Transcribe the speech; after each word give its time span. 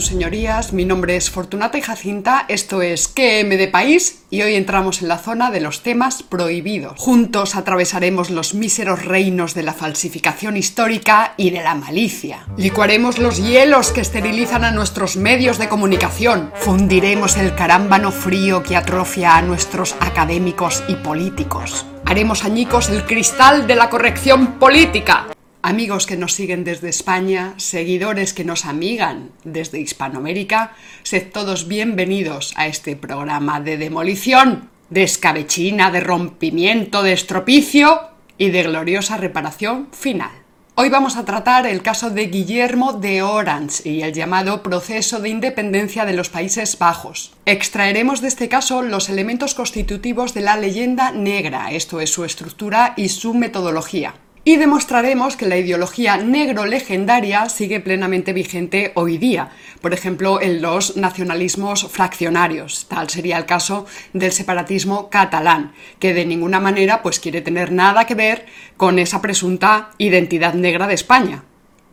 Señorías. 0.00 0.72
Mi 0.72 0.84
nombre 0.84 1.16
es 1.16 1.30
Fortunata 1.30 1.78
y 1.78 1.82
Jacinta. 1.82 2.44
Esto 2.48 2.82
es 2.82 3.08
QM 3.08 3.48
de 3.56 3.68
País 3.68 4.24
y 4.30 4.42
hoy 4.42 4.54
entramos 4.54 5.02
en 5.02 5.08
la 5.08 5.18
zona 5.18 5.50
de 5.50 5.60
los 5.60 5.82
temas 5.82 6.22
prohibidos. 6.22 6.98
Juntos 6.98 7.56
atravesaremos 7.56 8.30
los 8.30 8.54
míseros 8.54 9.04
reinos 9.04 9.54
de 9.54 9.62
la 9.62 9.72
falsificación 9.72 10.56
histórica 10.56 11.34
y 11.36 11.50
de 11.50 11.62
la 11.62 11.74
malicia. 11.74 12.46
Licuaremos 12.56 13.18
los 13.18 13.38
hielos 13.38 13.92
que 13.92 14.00
esterilizan 14.00 14.64
a 14.64 14.70
nuestros 14.70 15.16
medios 15.16 15.58
de 15.58 15.68
comunicación. 15.68 16.52
Fundiremos 16.56 17.36
el 17.36 17.54
carámbano 17.54 18.12
frío 18.12 18.62
que 18.62 18.76
atrofia 18.76 19.36
a 19.36 19.42
nuestros 19.42 19.96
académicos 20.00 20.82
y 20.88 20.94
políticos. 20.96 21.86
Haremos 22.04 22.44
añicos 22.44 22.88
el 22.88 23.04
cristal 23.04 23.66
de 23.66 23.76
la 23.76 23.90
corrección 23.90 24.58
política 24.58 25.26
amigos 25.68 26.06
que 26.06 26.16
nos 26.16 26.32
siguen 26.32 26.64
desde 26.64 26.88
España, 26.88 27.52
seguidores 27.58 28.32
que 28.32 28.42
nos 28.42 28.64
amigan 28.64 29.32
desde 29.44 29.78
Hispanoamérica, 29.78 30.72
sed 31.02 31.30
todos 31.30 31.68
bienvenidos 31.68 32.54
a 32.56 32.68
este 32.68 32.96
programa 32.96 33.60
de 33.60 33.76
demolición, 33.76 34.70
de 34.88 35.02
escabechina, 35.02 35.90
de 35.90 36.00
rompimiento, 36.00 37.02
de 37.02 37.12
estropicio 37.12 38.00
y 38.38 38.48
de 38.48 38.62
gloriosa 38.62 39.18
reparación 39.18 39.88
final. 39.92 40.30
Hoy 40.74 40.88
vamos 40.88 41.18
a 41.18 41.26
tratar 41.26 41.66
el 41.66 41.82
caso 41.82 42.08
de 42.08 42.28
Guillermo 42.28 42.94
de 42.94 43.20
Orange 43.20 43.86
y 43.90 44.00
el 44.00 44.14
llamado 44.14 44.62
proceso 44.62 45.20
de 45.20 45.28
independencia 45.28 46.06
de 46.06 46.14
los 46.14 46.30
Países 46.30 46.78
Bajos. 46.78 47.32
Extraeremos 47.44 48.22
de 48.22 48.28
este 48.28 48.48
caso 48.48 48.80
los 48.80 49.10
elementos 49.10 49.54
constitutivos 49.54 50.32
de 50.32 50.40
la 50.40 50.56
leyenda 50.56 51.12
negra, 51.12 51.72
esto 51.72 52.00
es 52.00 52.10
su 52.10 52.24
estructura 52.24 52.94
y 52.96 53.10
su 53.10 53.34
metodología 53.34 54.14
y 54.48 54.56
demostraremos 54.56 55.36
que 55.36 55.44
la 55.44 55.58
ideología 55.58 56.16
negro 56.16 56.64
legendaria 56.64 57.50
sigue 57.50 57.80
plenamente 57.80 58.32
vigente 58.32 58.92
hoy 58.94 59.18
día, 59.18 59.50
por 59.82 59.92
ejemplo 59.92 60.40
en 60.40 60.62
los 60.62 60.96
nacionalismos 60.96 61.86
fraccionarios, 61.90 62.86
tal 62.88 63.10
sería 63.10 63.36
el 63.36 63.44
caso 63.44 63.84
del 64.14 64.32
separatismo 64.32 65.10
catalán, 65.10 65.74
que 65.98 66.14
de 66.14 66.24
ninguna 66.24 66.60
manera 66.60 67.02
pues 67.02 67.20
quiere 67.20 67.42
tener 67.42 67.72
nada 67.72 68.06
que 68.06 68.14
ver 68.14 68.46
con 68.78 68.98
esa 68.98 69.20
presunta 69.20 69.90
identidad 69.98 70.54
negra 70.54 70.86
de 70.86 70.94
España. 70.94 71.44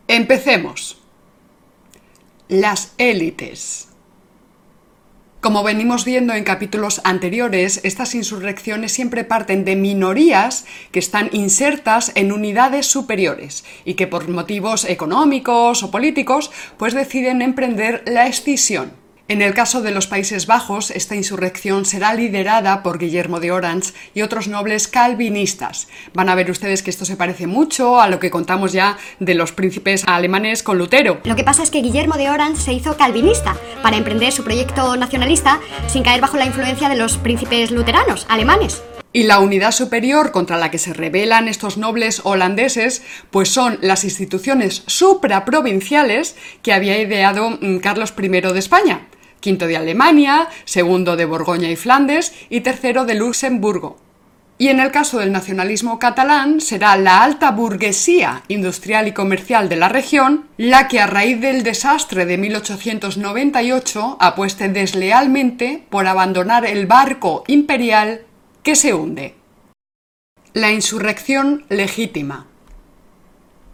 Empecemos. 0.08 0.98
Las 2.48 2.94
élites. 2.96 3.88
Como 5.46 5.62
venimos 5.62 6.04
viendo 6.04 6.34
en 6.34 6.42
capítulos 6.42 7.00
anteriores, 7.04 7.78
estas 7.84 8.16
insurrecciones 8.16 8.90
siempre 8.90 9.22
parten 9.22 9.64
de 9.64 9.76
minorías 9.76 10.66
que 10.90 10.98
están 10.98 11.30
insertas 11.32 12.10
en 12.16 12.32
unidades 12.32 12.86
superiores 12.86 13.64
y 13.84 13.94
que 13.94 14.08
por 14.08 14.28
motivos 14.28 14.84
económicos 14.84 15.84
o 15.84 15.92
políticos 15.92 16.50
pues 16.78 16.94
deciden 16.94 17.42
emprender 17.42 18.02
la 18.06 18.26
escisión. 18.26 19.05
En 19.28 19.42
el 19.42 19.54
caso 19.54 19.82
de 19.82 19.90
los 19.90 20.06
Países 20.06 20.46
Bajos, 20.46 20.92
esta 20.92 21.16
insurrección 21.16 21.84
será 21.84 22.14
liderada 22.14 22.84
por 22.84 22.96
Guillermo 22.96 23.40
de 23.40 23.50
Orange 23.50 23.92
y 24.14 24.22
otros 24.22 24.46
nobles 24.46 24.86
calvinistas. 24.86 25.88
Van 26.14 26.28
a 26.28 26.36
ver 26.36 26.48
ustedes 26.48 26.84
que 26.84 26.90
esto 26.90 27.04
se 27.04 27.16
parece 27.16 27.48
mucho 27.48 28.00
a 28.00 28.06
lo 28.08 28.20
que 28.20 28.30
contamos 28.30 28.72
ya 28.72 28.96
de 29.18 29.34
los 29.34 29.50
príncipes 29.50 30.04
alemanes 30.06 30.62
con 30.62 30.78
Lutero. 30.78 31.18
Lo 31.24 31.34
que 31.34 31.42
pasa 31.42 31.64
es 31.64 31.72
que 31.72 31.82
Guillermo 31.82 32.16
de 32.16 32.30
Orange 32.30 32.62
se 32.62 32.72
hizo 32.72 32.96
calvinista 32.96 33.56
para 33.82 33.96
emprender 33.96 34.30
su 34.30 34.44
proyecto 34.44 34.96
nacionalista 34.96 35.58
sin 35.88 36.04
caer 36.04 36.20
bajo 36.20 36.36
la 36.36 36.46
influencia 36.46 36.88
de 36.88 36.94
los 36.94 37.18
príncipes 37.18 37.72
luteranos 37.72 38.26
alemanes. 38.28 38.84
Y 39.12 39.24
la 39.24 39.40
unidad 39.40 39.72
superior 39.72 40.30
contra 40.30 40.56
la 40.56 40.70
que 40.70 40.78
se 40.78 40.92
rebelan 40.92 41.48
estos 41.48 41.78
nobles 41.78 42.20
holandeses, 42.22 43.02
pues 43.32 43.48
son 43.48 43.78
las 43.80 44.04
instituciones 44.04 44.84
supraprovinciales 44.86 46.36
que 46.62 46.72
había 46.72 47.00
ideado 47.00 47.58
mm, 47.60 47.78
Carlos 47.78 48.14
I 48.16 48.28
de 48.28 48.58
España 48.60 49.08
quinto 49.46 49.68
de 49.68 49.76
Alemania, 49.76 50.48
segundo 50.64 51.14
de 51.14 51.24
Borgoña 51.24 51.70
y 51.70 51.76
Flandes 51.76 52.34
y 52.50 52.62
tercero 52.62 53.04
de 53.04 53.14
Luxemburgo. 53.14 53.96
Y 54.58 54.70
en 54.70 54.80
el 54.80 54.90
caso 54.90 55.20
del 55.20 55.30
nacionalismo 55.30 56.00
catalán 56.00 56.60
será 56.60 56.96
la 56.96 57.22
alta 57.22 57.52
burguesía 57.52 58.42
industrial 58.48 59.06
y 59.06 59.12
comercial 59.12 59.68
de 59.68 59.76
la 59.76 59.88
región 59.88 60.48
la 60.56 60.88
que 60.88 60.98
a 60.98 61.06
raíz 61.06 61.40
del 61.40 61.62
desastre 61.62 62.26
de 62.26 62.38
1898 62.38 64.16
apueste 64.18 64.68
deslealmente 64.68 65.84
por 65.90 66.08
abandonar 66.08 66.66
el 66.66 66.86
barco 66.86 67.44
imperial 67.46 68.22
que 68.64 68.74
se 68.74 68.94
hunde. 68.94 69.36
La 70.54 70.72
insurrección 70.72 71.66
legítima. 71.68 72.48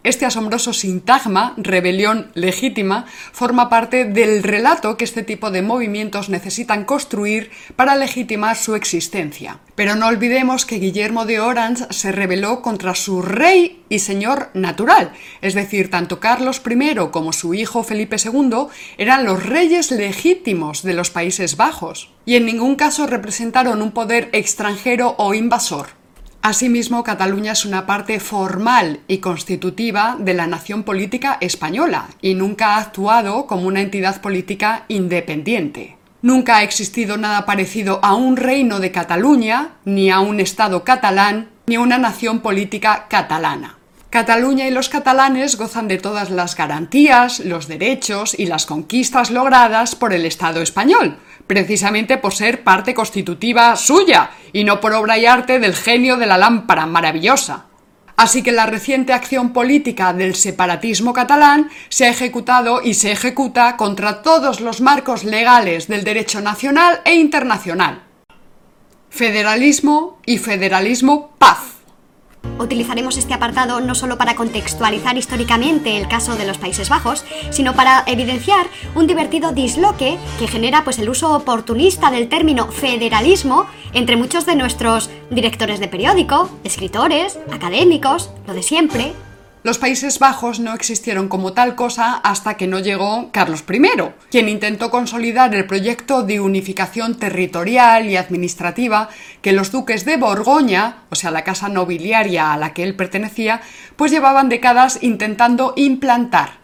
Este 0.03 0.25
asombroso 0.25 0.73
sintagma, 0.73 1.53
rebelión 1.55 2.29
legítima, 2.33 3.05
forma 3.31 3.69
parte 3.69 4.03
del 4.03 4.43
relato 4.43 4.97
que 4.97 5.05
este 5.05 5.23
tipo 5.23 5.49
de 5.49 5.61
movimientos 5.61 6.27
necesitan 6.27 6.83
construir 6.83 7.51
para 7.77 7.95
legitimar 7.95 8.57
su 8.57 8.75
existencia. 8.75 9.59
Pero 9.75 9.95
no 9.95 10.07
olvidemos 10.07 10.65
que 10.65 10.79
Guillermo 10.79 11.25
de 11.25 11.39
Orange 11.39 11.85
se 11.91 12.11
rebeló 12.11 12.61
contra 12.61 12.95
su 12.95 13.21
rey 13.21 13.81
y 13.87 13.99
señor 13.99 14.49
natural, 14.53 15.13
es 15.41 15.53
decir, 15.53 15.89
tanto 15.89 16.19
Carlos 16.19 16.61
I 16.69 16.95
como 17.11 17.31
su 17.31 17.53
hijo 17.53 17.83
Felipe 17.83 18.17
II 18.21 18.67
eran 18.97 19.23
los 19.23 19.45
reyes 19.45 19.89
legítimos 19.91 20.83
de 20.83 20.95
los 20.95 21.11
Países 21.11 21.55
Bajos, 21.55 22.11
y 22.25 22.35
en 22.35 22.45
ningún 22.45 22.75
caso 22.75 23.07
representaron 23.07 23.81
un 23.81 23.91
poder 23.91 24.29
extranjero 24.33 25.15
o 25.17 25.33
invasor. 25.33 26.02
Asimismo, 26.43 27.05
Cataluña 27.05 27.53
es 27.53 27.63
una 27.63 27.85
parte 27.85 28.19
formal 28.19 28.99
y 29.07 29.19
constitutiva 29.19 30.17
de 30.19 30.33
la 30.33 30.45
nación 30.45 30.83
política 30.83 31.37
española 31.39 32.07
y 32.21 32.33
nunca 32.33 32.75
ha 32.75 32.79
actuado 32.79 33.47
como 33.47 33.65
una 33.65 33.79
entidad 33.79 34.19
política 34.19 34.83
independiente. 34.89 35.95
Nunca 36.21 36.57
ha 36.57 36.63
existido 36.63 37.15
nada 37.15 37.45
parecido 37.45 38.01
a 38.03 38.15
un 38.15 38.35
reino 38.35 38.81
de 38.81 38.91
Cataluña, 38.91 39.75
ni 39.85 40.11
a 40.11 40.19
un 40.19 40.41
Estado 40.41 40.83
catalán, 40.83 41.47
ni 41.65 41.75
a 41.75 41.79
una 41.79 41.97
nación 41.97 42.41
política 42.41 43.05
catalana. 43.07 43.77
Cataluña 44.09 44.67
y 44.67 44.71
los 44.71 44.89
catalanes 44.89 45.55
gozan 45.55 45.87
de 45.87 45.97
todas 45.97 46.29
las 46.29 46.57
garantías, 46.57 47.39
los 47.39 47.69
derechos 47.69 48.37
y 48.37 48.47
las 48.47 48.65
conquistas 48.65 49.31
logradas 49.31 49.95
por 49.95 50.11
el 50.11 50.25
Estado 50.25 50.61
español, 50.61 51.17
precisamente 51.47 52.17
por 52.17 52.33
ser 52.33 52.63
parte 52.63 52.93
constitutiva 52.93 53.75
suya 53.75 54.31
y 54.51 54.63
no 54.63 54.79
por 54.79 54.93
obra 54.93 55.17
y 55.17 55.25
arte 55.25 55.59
del 55.59 55.75
genio 55.75 56.17
de 56.17 56.25
la 56.25 56.37
lámpara 56.37 56.85
maravillosa. 56.85 57.65
Así 58.15 58.43
que 58.43 58.51
la 58.51 58.67
reciente 58.67 59.11
acción 59.11 59.53
política 59.53 60.13
del 60.13 60.35
separatismo 60.35 61.13
catalán 61.13 61.69
se 61.89 62.05
ha 62.05 62.09
ejecutado 62.09 62.81
y 62.83 62.93
se 62.93 63.11
ejecuta 63.11 63.75
contra 63.75 64.21
todos 64.21 64.61
los 64.61 64.81
marcos 64.81 65.23
legales 65.23 65.87
del 65.87 66.03
derecho 66.03 66.39
nacional 66.39 67.01
e 67.05 67.15
internacional. 67.15 68.03
Federalismo 69.09 70.19
y 70.25 70.37
federalismo 70.37 71.31
paz. 71.37 71.72
Utilizaremos 72.59 73.17
este 73.17 73.33
apartado 73.33 73.81
no 73.81 73.95
solo 73.95 74.17
para 74.17 74.35
contextualizar 74.35 75.17
históricamente 75.17 75.97
el 75.97 76.07
caso 76.07 76.35
de 76.35 76.45
los 76.45 76.57
Países 76.57 76.89
Bajos, 76.89 77.25
sino 77.49 77.73
para 77.73 78.03
evidenciar 78.07 78.67
un 78.95 79.07
divertido 79.07 79.51
disloque 79.51 80.17
que 80.39 80.47
genera 80.47 80.83
pues, 80.83 80.99
el 80.99 81.09
uso 81.09 81.33
oportunista 81.33 82.11
del 82.11 82.29
término 82.29 82.67
federalismo 82.67 83.65
entre 83.93 84.17
muchos 84.17 84.45
de 84.45 84.55
nuestros 84.55 85.09
directores 85.29 85.79
de 85.79 85.87
periódico, 85.87 86.49
escritores, 86.63 87.39
académicos, 87.51 88.31
lo 88.47 88.53
de 88.53 88.63
siempre, 88.63 89.13
los 89.63 89.77
Países 89.77 90.19
Bajos 90.19 90.59
no 90.59 90.73
existieron 90.73 91.29
como 91.29 91.53
tal 91.53 91.75
cosa 91.75 92.15
hasta 92.15 92.57
que 92.57 92.67
no 92.67 92.79
llegó 92.79 93.31
Carlos 93.31 93.63
I, 93.69 93.81
quien 94.29 94.49
intentó 94.49 94.91
consolidar 94.91 95.55
el 95.55 95.65
proyecto 95.65 96.23
de 96.23 96.41
unificación 96.41 97.17
territorial 97.17 98.09
y 98.09 98.17
administrativa 98.17 99.09
que 99.41 99.53
los 99.53 99.71
duques 99.71 100.03
de 100.03 100.17
Borgoña, 100.17 101.03
o 101.09 101.15
sea, 101.15 101.31
la 101.31 101.45
casa 101.45 101.69
nobiliaria 101.69 102.51
a 102.51 102.57
la 102.57 102.73
que 102.73 102.83
él 102.83 102.95
pertenecía, 102.95 103.61
pues 103.95 104.11
llevaban 104.11 104.49
décadas 104.49 104.99
intentando 105.01 105.73
implantar. 105.77 106.62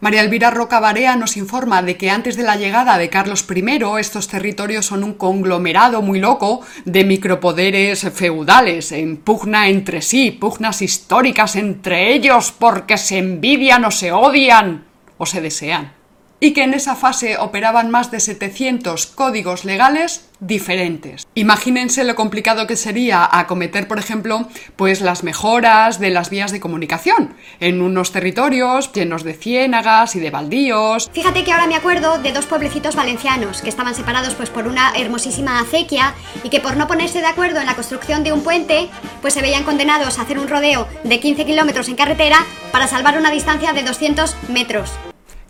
María 0.00 0.22
Elvira 0.22 0.50
Roca 0.50 0.80
Barea 0.80 1.16
nos 1.16 1.36
informa 1.36 1.80
de 1.80 1.96
que 1.96 2.10
antes 2.10 2.36
de 2.36 2.42
la 2.42 2.56
llegada 2.56 2.98
de 2.98 3.08
Carlos 3.08 3.46
I 3.48 3.64
estos 3.98 4.28
territorios 4.28 4.86
son 4.86 5.02
un 5.02 5.14
conglomerado 5.14 6.02
muy 6.02 6.20
loco 6.20 6.60
de 6.84 7.04
micropoderes 7.04 8.02
feudales, 8.12 8.92
en 8.92 9.16
pugna 9.16 9.68
entre 9.68 10.02
sí, 10.02 10.30
pugnas 10.30 10.82
históricas 10.82 11.56
entre 11.56 12.12
ellos 12.12 12.52
porque 12.52 12.98
se 12.98 13.18
envidian 13.18 13.84
o 13.84 13.90
se 13.90 14.12
odian 14.12 14.84
o 15.16 15.24
se 15.24 15.40
desean 15.40 16.03
y 16.44 16.52
que 16.52 16.62
en 16.62 16.74
esa 16.74 16.94
fase 16.94 17.38
operaban 17.38 17.90
más 17.90 18.10
de 18.10 18.20
700 18.20 19.06
códigos 19.06 19.64
legales 19.64 20.28
diferentes. 20.40 21.26
Imagínense 21.34 22.04
lo 22.04 22.14
complicado 22.16 22.66
que 22.66 22.76
sería 22.76 23.26
acometer, 23.32 23.88
por 23.88 23.98
ejemplo, 23.98 24.46
pues 24.76 25.00
las 25.00 25.24
mejoras 25.24 26.00
de 26.00 26.10
las 26.10 26.28
vías 26.28 26.52
de 26.52 26.60
comunicación 26.60 27.34
en 27.60 27.80
unos 27.80 28.12
territorios 28.12 28.92
llenos 28.92 29.24
de 29.24 29.32
ciénagas 29.32 30.16
y 30.16 30.20
de 30.20 30.30
baldíos. 30.30 31.08
Fíjate 31.14 31.44
que 31.44 31.52
ahora 31.52 31.66
me 31.66 31.76
acuerdo 31.76 32.18
de 32.18 32.34
dos 32.34 32.44
pueblecitos 32.44 32.94
valencianos 32.94 33.62
que 33.62 33.70
estaban 33.70 33.94
separados 33.94 34.34
pues 34.34 34.50
por 34.50 34.66
una 34.66 34.92
hermosísima 34.98 35.60
acequia 35.60 36.12
y 36.42 36.50
que 36.50 36.60
por 36.60 36.76
no 36.76 36.86
ponerse 36.86 37.20
de 37.20 37.26
acuerdo 37.26 37.60
en 37.60 37.66
la 37.66 37.74
construcción 37.74 38.22
de 38.22 38.34
un 38.34 38.42
puente, 38.42 38.90
pues 39.22 39.32
se 39.32 39.40
veían 39.40 39.64
condenados 39.64 40.18
a 40.18 40.22
hacer 40.22 40.38
un 40.38 40.48
rodeo 40.48 40.88
de 41.04 41.20
15 41.20 41.46
kilómetros 41.46 41.88
en 41.88 41.96
carretera 41.96 42.44
para 42.70 42.86
salvar 42.86 43.16
una 43.16 43.30
distancia 43.30 43.72
de 43.72 43.82
200 43.82 44.36
metros. 44.50 44.90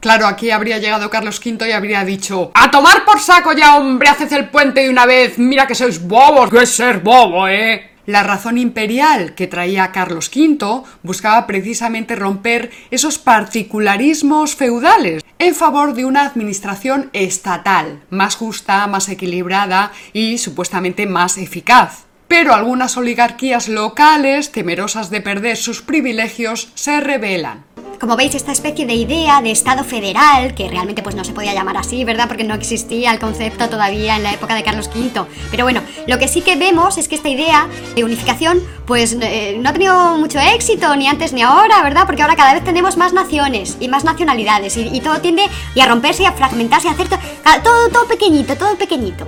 Claro, 0.05 0.27
aquí 0.27 0.51
habría 0.51 0.77
llegado 0.77 1.09
Carlos 1.09 1.41
V 1.43 1.67
y 1.67 1.73
habría 1.73 2.05
dicho 2.05 2.51
¡A 2.53 2.71
tomar 2.71 3.07
por 3.07 3.21
saco 3.21 3.55
ya, 3.55 3.77
hombre! 3.79 4.11
¡Haced 4.11 4.31
el 4.35 4.51
puente 4.51 4.83
de 4.83 4.91
una 4.91 5.07
vez! 5.07 5.39
¡Mira 5.39 5.67
que 5.67 5.75
sois 5.75 6.07
bobos! 6.07 6.51
¡Que 6.51 6.65
es 6.65 6.77
ser 6.77 6.99
bobo, 6.99 7.49
eh! 7.49 7.91
La 8.05 8.23
razón 8.23 8.59
imperial 8.59 9.35
que 9.35 9.47
traía 9.47 9.93
Carlos 9.93 10.31
V 10.31 10.83
buscaba 11.03 11.47
precisamente 11.47 12.17
romper 12.17 12.71
esos 12.91 13.17
particularismos 13.17 14.57
feudales 14.57 15.25
en 15.39 15.55
favor 15.55 15.95
de 15.95 16.05
una 16.05 16.27
administración 16.27 17.09
estatal, 17.15 18.03
más 18.11 18.37
justa, 18.37 18.87
más 18.87 19.09
equilibrada 19.09 19.91
y 20.13 20.37
supuestamente 20.37 21.07
más 21.07 21.39
eficaz. 21.39 22.05
Pero 22.29 22.53
algunas 22.53 22.99
oligarquías 22.99 23.69
locales, 23.69 24.53
temerosas 24.53 25.09
de 25.09 25.23
perder 25.23 25.57
sus 25.57 25.81
privilegios, 25.81 26.69
se 26.75 27.01
rebelan. 27.01 27.65
Como 28.01 28.17
veis, 28.17 28.35
esta 28.35 28.53
especie 28.53 28.87
de 28.87 28.95
idea 28.95 29.41
de 29.41 29.51
Estado 29.51 29.85
federal, 29.85 30.55
que 30.55 30.69
realmente 30.69 31.03
pues 31.03 31.15
no 31.15 31.25
se 31.25 31.33
podía 31.33 31.55
llamar 31.55 31.77
así, 31.77 32.05
¿verdad? 32.05 32.29
Porque 32.29 32.45
no 32.45 32.55
existía 32.55 33.13
el 33.13 33.19
concepto 33.19 33.69
todavía 33.69 34.17
en 34.17 34.23
la 34.23 34.33
época 34.33 34.55
de 34.55 34.63
Carlos 34.63 34.91
V. 34.95 35.25
Pero 35.51 35.65
bueno, 35.65 35.81
lo 36.07 36.19
que 36.19 36.29
sí 36.29 36.41
que 36.41 36.57
vemos 36.57 36.99
es 36.99 37.09
que 37.09 37.15
esta 37.15 37.29
idea 37.29 37.69
de 37.95 38.05
unificación 38.05 38.61
pues 38.87 39.17
eh, 39.21 39.57
no 39.61 39.71
ha 39.71 39.73
tenido 39.73 40.19
mucho 40.19 40.39
éxito 40.39 40.95
ni 40.97 41.09
antes 41.09 41.33
ni 41.33 41.43
ahora, 41.43 41.83
¿verdad? 41.83 42.05
Porque 42.07 42.23
ahora 42.23 42.37
cada 42.37 42.55
vez 42.55 42.65
tenemos 42.65 42.97
más 42.97 43.13
naciones 43.13 43.77
y 43.81 43.89
más 43.89 44.05
nacionalidades 44.05 44.77
y, 44.77 45.01
todo 45.01 45.21
tiende 45.21 45.45
a 45.81 45.87
romperse 45.87 46.23
y 46.23 46.27
a 46.27 46.33
fragmentarse 46.33 46.89
a 46.89 46.93
hacer 46.93 47.09
todo, 47.09 47.89
todo 47.91 48.09
pequeñito, 48.09 48.57
todo 48.57 48.75
pequeñito. 48.77 49.27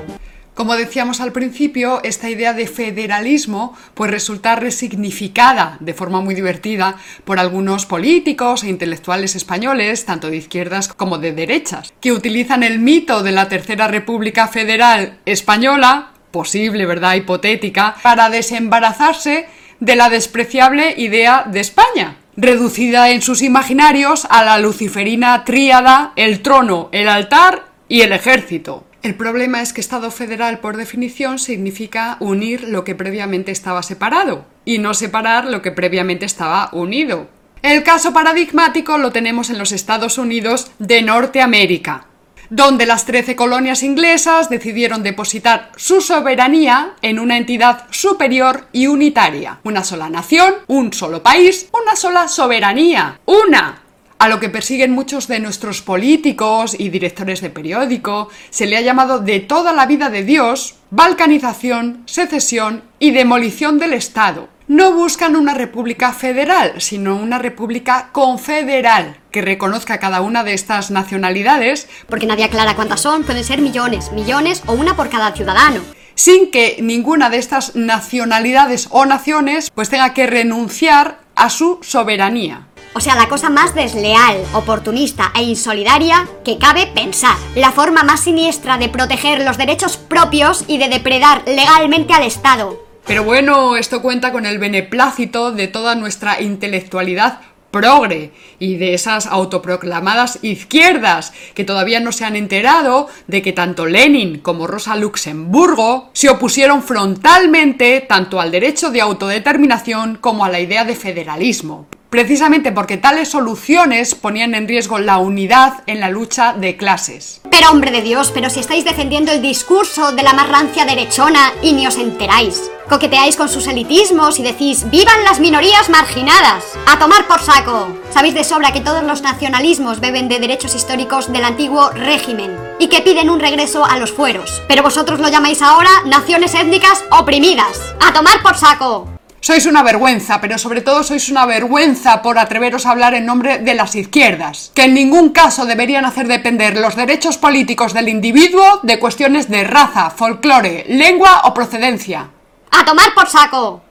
Como 0.57 0.75
decíamos 0.75 1.21
al 1.21 1.33
principio, 1.33 2.01
esta 2.03 2.31
idea 2.31 2.55
de 2.55 2.67
federalismo 2.67 3.77
pues 3.93 4.11
resulta 4.11 4.57
resignificada 4.57 5.77
de 5.81 5.93
forma 5.93 6.23
muy 6.23 6.35
divertida 6.35 6.97
por 7.27 7.39
algunos 7.39 7.85
políticos 7.85 8.65
e 8.65 8.71
intelectuales 8.71 9.37
españoles, 9.37 10.07
tanto 10.07 10.31
de 10.31 10.39
izquierdas 10.39 10.89
como 10.89 11.19
de 11.19 11.33
derechas, 11.33 11.93
que 12.01 12.13
utilizan 12.13 12.63
el 12.63 12.79
mito 12.79 13.23
de 13.23 13.33
la 13.33 13.51
Tercera 13.51 13.87
República 13.87 14.49
Federal 14.49 15.19
Española, 15.27 16.13
posible, 16.31 16.87
¿verdad?, 16.87 17.17
hipotética, 17.17 17.95
para 18.03 18.31
desembarazarse 18.31 19.49
de 19.81 19.95
la 19.95 20.09
despreciable 20.09 20.95
idea 20.97 21.45
de 21.47 21.61
España, 21.61 22.17
reducida 22.35 23.11
en 23.11 23.21
sus 23.21 23.43
imaginarios 23.43 24.27
a 24.31 24.43
la 24.43 24.59
luciferina 24.59 25.45
tríada, 25.45 26.15
el 26.17 26.41
trono, 26.41 26.89
el 26.93 27.11
altar 27.11 27.67
y 27.91 28.01
el 28.01 28.13
ejército. 28.13 28.87
El 29.07 29.15
problema 29.15 29.63
es 29.63 29.73
que 29.73 29.81
Estado 29.81 30.11
federal, 30.11 30.59
por 30.59 30.77
definición, 30.77 31.39
significa 31.39 32.17
unir 32.19 32.65
lo 32.65 32.83
que 32.83 32.97
previamente 32.97 33.53
estaba 33.53 33.85
separado 33.85 34.47
y 34.65 34.79
no 34.79 34.95
separar 34.95 35.45
lo 35.45 35.63
que 35.63 35.71
previamente 35.71 36.27
estaba 36.27 36.71
unido. 36.73 37.29
El 37.63 37.85
caso 37.85 38.13
paradigmático 38.13 38.99
lo 38.99 39.13
tenemos 39.13 39.49
en 39.49 39.59
los 39.59 39.71
Estados 39.71 40.19
Unidos 40.19 40.73
de 40.81 41.03
Norteamérica, 41.03 42.07
donde 42.51 42.85
las 42.85 43.07
trece 43.07 43.37
colonias 43.37 43.85
inglesas 43.85 44.51
decidieron 44.51 45.05
depositar 45.05 45.71
su 45.77 46.01
soberanía 46.01 46.95
en 47.01 47.21
una 47.21 47.37
entidad 47.37 47.85
superior 47.93 48.67
y 48.73 48.89
unitaria. 48.89 49.61
Una 49.63 49.85
sola 49.85 50.11
nación, 50.11 50.53
un 50.67 50.93
solo 50.93 51.23
país, 51.23 51.69
una 51.73 51.95
sola 51.95 52.27
soberanía. 52.27 53.21
¡Una! 53.25 53.86
A 54.19 54.29
lo 54.29 54.41
que 54.41 54.49
persiguen 54.49 54.93
muchos 54.93 55.29
de 55.29 55.41
nuestros 55.41 55.83
políticos 55.83 56.75
y 56.79 56.89
directores 56.89 57.43
de 57.43 57.51
periódico 57.51 58.31
se 58.49 58.67
le 58.67 58.79
ha 58.79 58.81
llamado 58.81 59.19
de 59.19 59.41
toda 59.41 59.75
la 59.75 59.85
vida 59.85 60.09
de 60.09 60.25
Dios 60.25 60.77
balcanización, 60.91 62.03
secesión 62.07 62.83
y 62.99 63.11
demolición 63.11 63.79
del 63.79 63.93
Estado. 63.93 64.49
No 64.69 64.95
buscan 64.95 65.37
una 65.37 65.53
república 65.53 66.13
federal, 66.13 66.81
sino 66.81 67.17
una 67.17 67.39
república 67.39 68.09
confederal 68.13 69.19
que 69.31 69.43
reconozca 69.43 70.01
cada 70.01 70.23
una 70.23 70.45
de 70.45 70.55
estas 70.55 70.91
nacionalidades. 70.91 71.87
Porque 72.09 72.27
nadie 72.27 72.45
aclara 72.45 72.75
cuántas 72.75 73.03
son, 73.03 73.23
pueden 73.23 73.45
ser 73.45 73.61
millones, 73.61 74.11
millones 74.13 74.63
o 74.67 74.73
una 74.73 74.97
por 74.97 75.11
cada 75.11 75.33
ciudadano 75.33 75.83
sin 76.19 76.51
que 76.51 76.79
ninguna 76.81 77.29
de 77.29 77.37
estas 77.37 77.77
nacionalidades 77.77 78.89
o 78.91 79.05
naciones 79.05 79.71
pues 79.71 79.91
tenga 79.91 80.15
que 80.15 80.27
renunciar 80.27 81.21
a 81.35 81.51
su 81.51 81.79
soberanía. 81.83 82.66
O 82.97 83.01
sea, 83.01 83.15
la 83.15 83.29
cosa 83.29 83.51
más 83.51 83.75
desleal, 83.75 84.43
oportunista 84.55 85.31
e 85.35 85.43
insolidaria 85.43 86.27
que 86.47 86.57
cabe 86.57 86.87
pensar. 86.87 87.37
La 87.55 87.71
forma 87.71 88.05
más 88.05 88.21
siniestra 88.21 88.79
de 88.79 88.89
proteger 88.89 89.45
los 89.45 89.59
derechos 89.59 89.99
propios 89.99 90.65
y 90.67 90.79
de 90.79 90.89
depredar 90.89 91.43
legalmente 91.45 92.15
al 92.15 92.23
Estado. 92.23 92.83
Pero 93.07 93.23
bueno, 93.23 93.77
esto 93.77 94.01
cuenta 94.01 94.33
con 94.33 94.47
el 94.47 94.59
beneplácito 94.59 95.53
de 95.53 95.69
toda 95.69 95.95
nuestra 95.95 96.41
intelectualidad 96.41 97.41
progre 97.71 98.33
y 98.59 98.77
de 98.77 98.95
esas 98.95 99.27
autoproclamadas 99.27 100.39
izquierdas 100.41 101.35
que 101.53 101.65
todavía 101.65 102.01
no 102.01 102.13
se 102.13 102.25
han 102.25 102.35
enterado 102.35 103.09
de 103.27 103.43
que 103.43 103.53
tanto 103.53 103.85
Lenin 103.85 104.39
como 104.39 104.67
Rosa 104.67 104.97
Luxemburgo 104.97 106.09
se 106.15 106.31
opusieron 106.31 106.83
frontalmente 106.83 108.01
tanto 108.01 108.41
al 108.41 108.51
derecho 108.51 108.91
de 108.91 109.03
autodeterminación 109.03 110.17
como 110.17 110.47
a 110.47 110.49
la 110.49 110.61
idea 110.61 110.87
de 110.87 110.97
federalismo 110.97 111.89
precisamente 112.17 112.73
porque 112.73 112.97
tales 112.97 113.29
soluciones 113.29 114.15
ponían 114.15 114.55
en 114.55 114.67
riesgo 114.67 114.99
la 114.99 115.19
unidad 115.19 115.83
en 115.87 116.01
la 116.01 116.09
lucha 116.09 116.55
de 116.55 116.75
clases. 116.75 117.43
Pero 117.51 117.71
hombre 117.71 117.91
de 117.91 118.01
Dios, 118.01 118.31
pero 118.33 118.49
si 118.49 118.59
estáis 118.59 118.87
defendiendo 118.87 119.33
el 119.33 119.43
discurso 119.43 120.13
de 120.13 120.23
la 120.23 120.33
más 120.33 120.49
rancia 120.49 120.87
derechona 120.87 121.53
y 121.61 121.75
ni 121.75 121.87
os 121.87 121.99
enteráis. 121.99 122.71
Coqueteáis 122.89 123.37
con 123.37 123.51
sus 123.51 123.67
elitismos 123.67 124.39
y 124.39 124.43
decís 124.43 124.89
¡Vivan 124.89 125.25
las 125.25 125.41
minorías 125.41 125.91
marginadas! 125.91 126.65
¡A 126.87 126.99
tomar 126.99 127.29
por 127.29 127.43
saco! 127.43 127.89
Sabéis 128.11 128.33
de 128.33 128.45
sobra 128.45 128.73
que 128.73 128.81
todos 128.81 129.03
los 129.03 129.21
nacionalismos 129.21 130.01
beben 130.01 130.29
de 130.29 130.39
derechos 130.39 130.75
históricos 130.75 131.31
del 131.31 131.45
antiguo 131.45 131.91
régimen 131.91 132.51
y 132.79 132.89
que 132.89 133.03
piden 133.03 133.29
un 133.29 133.41
regreso 133.41 133.85
a 133.85 133.99
los 133.99 134.11
fueros. 134.11 134.63
Pero 134.69 134.83
vosotros 134.83 135.21
lo 135.21 135.29
llamáis 135.29 135.61
ahora 135.61 135.91
naciones 136.07 136.55
étnicas 136.55 137.05
oprimidas. 137.11 137.79
¡A 138.01 138.15
tomar 138.15 138.43
por 138.43 138.57
saco! 138.57 139.16
Sois 139.47 139.65
una 139.65 139.85
vergüenza, 139.85 140.41
pero 140.41 140.59
sobre 140.59 140.81
todo 140.81 141.05
sois 141.05 141.29
una 141.29 141.47
vergüenza 141.47 142.21
por 142.21 142.37
atreveros 142.37 142.85
a 142.85 142.91
hablar 142.91 143.15
en 143.15 143.27
nombre 143.27 143.59
de 143.59 143.75
las 143.75 143.95
izquierdas, 143.95 144.73
que 144.75 144.87
en 144.87 144.95
ningún 144.95 145.29
caso 145.29 145.67
deberían 145.67 146.05
hacer 146.05 146.27
depender 146.27 146.77
los 146.77 146.97
derechos 146.97 147.39
políticos 147.39 147.95
del 147.95 148.09
individuo 148.09 148.81
de 148.83 148.99
cuestiones 148.99 149.49
de 149.49 149.63
raza, 149.63 150.11
folclore, 150.11 150.85
lengua 150.89 151.43
o 151.45 151.55
procedencia. 151.55 152.29
¡A 152.73 152.85
tomar 152.85 153.15
por 153.15 153.29
saco! 153.29 153.85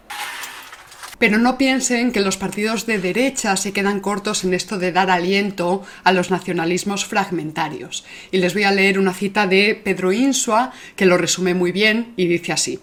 Pero 1.19 1.37
no 1.37 1.57
piensen 1.57 2.11
que 2.11 2.19
los 2.19 2.35
partidos 2.35 2.85
de 2.85 2.99
derecha 2.99 3.55
se 3.55 3.71
quedan 3.71 4.01
cortos 4.01 4.43
en 4.43 4.53
esto 4.53 4.77
de 4.77 4.91
dar 4.91 5.09
aliento 5.09 5.83
a 6.03 6.11
los 6.11 6.31
nacionalismos 6.31 7.05
fragmentarios. 7.05 8.03
Y 8.29 8.39
les 8.39 8.53
voy 8.53 8.63
a 8.63 8.73
leer 8.73 8.99
una 8.99 9.13
cita 9.13 9.47
de 9.47 9.81
Pedro 9.81 10.11
Insua 10.11 10.73
que 10.97 11.05
lo 11.05 11.17
resume 11.17 11.53
muy 11.53 11.71
bien 11.71 12.13
y 12.17 12.27
dice 12.27 12.51
así. 12.51 12.81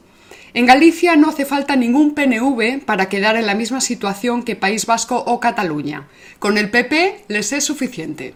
En 0.55 0.67
Galicia 0.67 1.17
no 1.17 1.31
hace 1.31 1.47
falta 1.47 1.77
ningún 1.77 2.15
PNV 2.15 2.85
para 2.85 3.09
quedar 3.09 3.37
en 3.37 3.47
la 3.47 3.55
misma 3.55 3.81
situación 3.81 4.43
que 4.43 4.55
País 4.55 4.85
Vasco 4.85 5.17
o 5.17 5.41
Cataluña. 5.41 6.09
Con 6.39 6.59
el 6.59 6.71
PP 6.71 7.25
les 7.29 7.53
es 7.53 7.65
suficiente. 7.65 8.35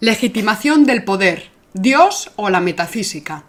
Legitimación 0.00 0.84
del 0.84 1.04
poder. 1.04 1.50
Dios 1.74 2.32
o 2.34 2.50
la 2.50 2.60
metafísica. 2.60 3.44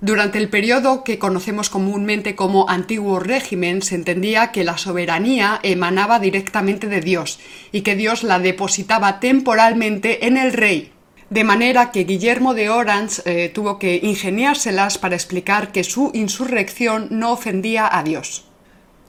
Durante 0.00 0.38
el 0.38 0.48
periodo 0.48 1.02
que 1.02 1.18
conocemos 1.18 1.70
comúnmente 1.70 2.36
como 2.36 2.68
antiguo 2.68 3.18
régimen 3.18 3.82
se 3.82 3.96
entendía 3.96 4.52
que 4.52 4.62
la 4.62 4.78
soberanía 4.78 5.58
emanaba 5.62 6.20
directamente 6.20 6.86
de 6.86 7.00
Dios 7.00 7.40
y 7.72 7.80
que 7.80 7.96
Dios 7.96 8.22
la 8.22 8.38
depositaba 8.38 9.18
temporalmente 9.18 10.26
en 10.26 10.36
el 10.36 10.52
rey, 10.52 10.92
de 11.34 11.42
manera 11.42 11.90
que 11.90 12.04
Guillermo 12.04 12.54
de 12.54 12.70
Orange 12.70 13.20
eh, 13.24 13.48
tuvo 13.48 13.76
que 13.80 13.98
ingeniárselas 14.00 14.98
para 14.98 15.16
explicar 15.16 15.72
que 15.72 15.82
su 15.82 16.12
insurrección 16.14 17.08
no 17.10 17.32
ofendía 17.32 17.88
a 17.90 18.04
Dios. 18.04 18.44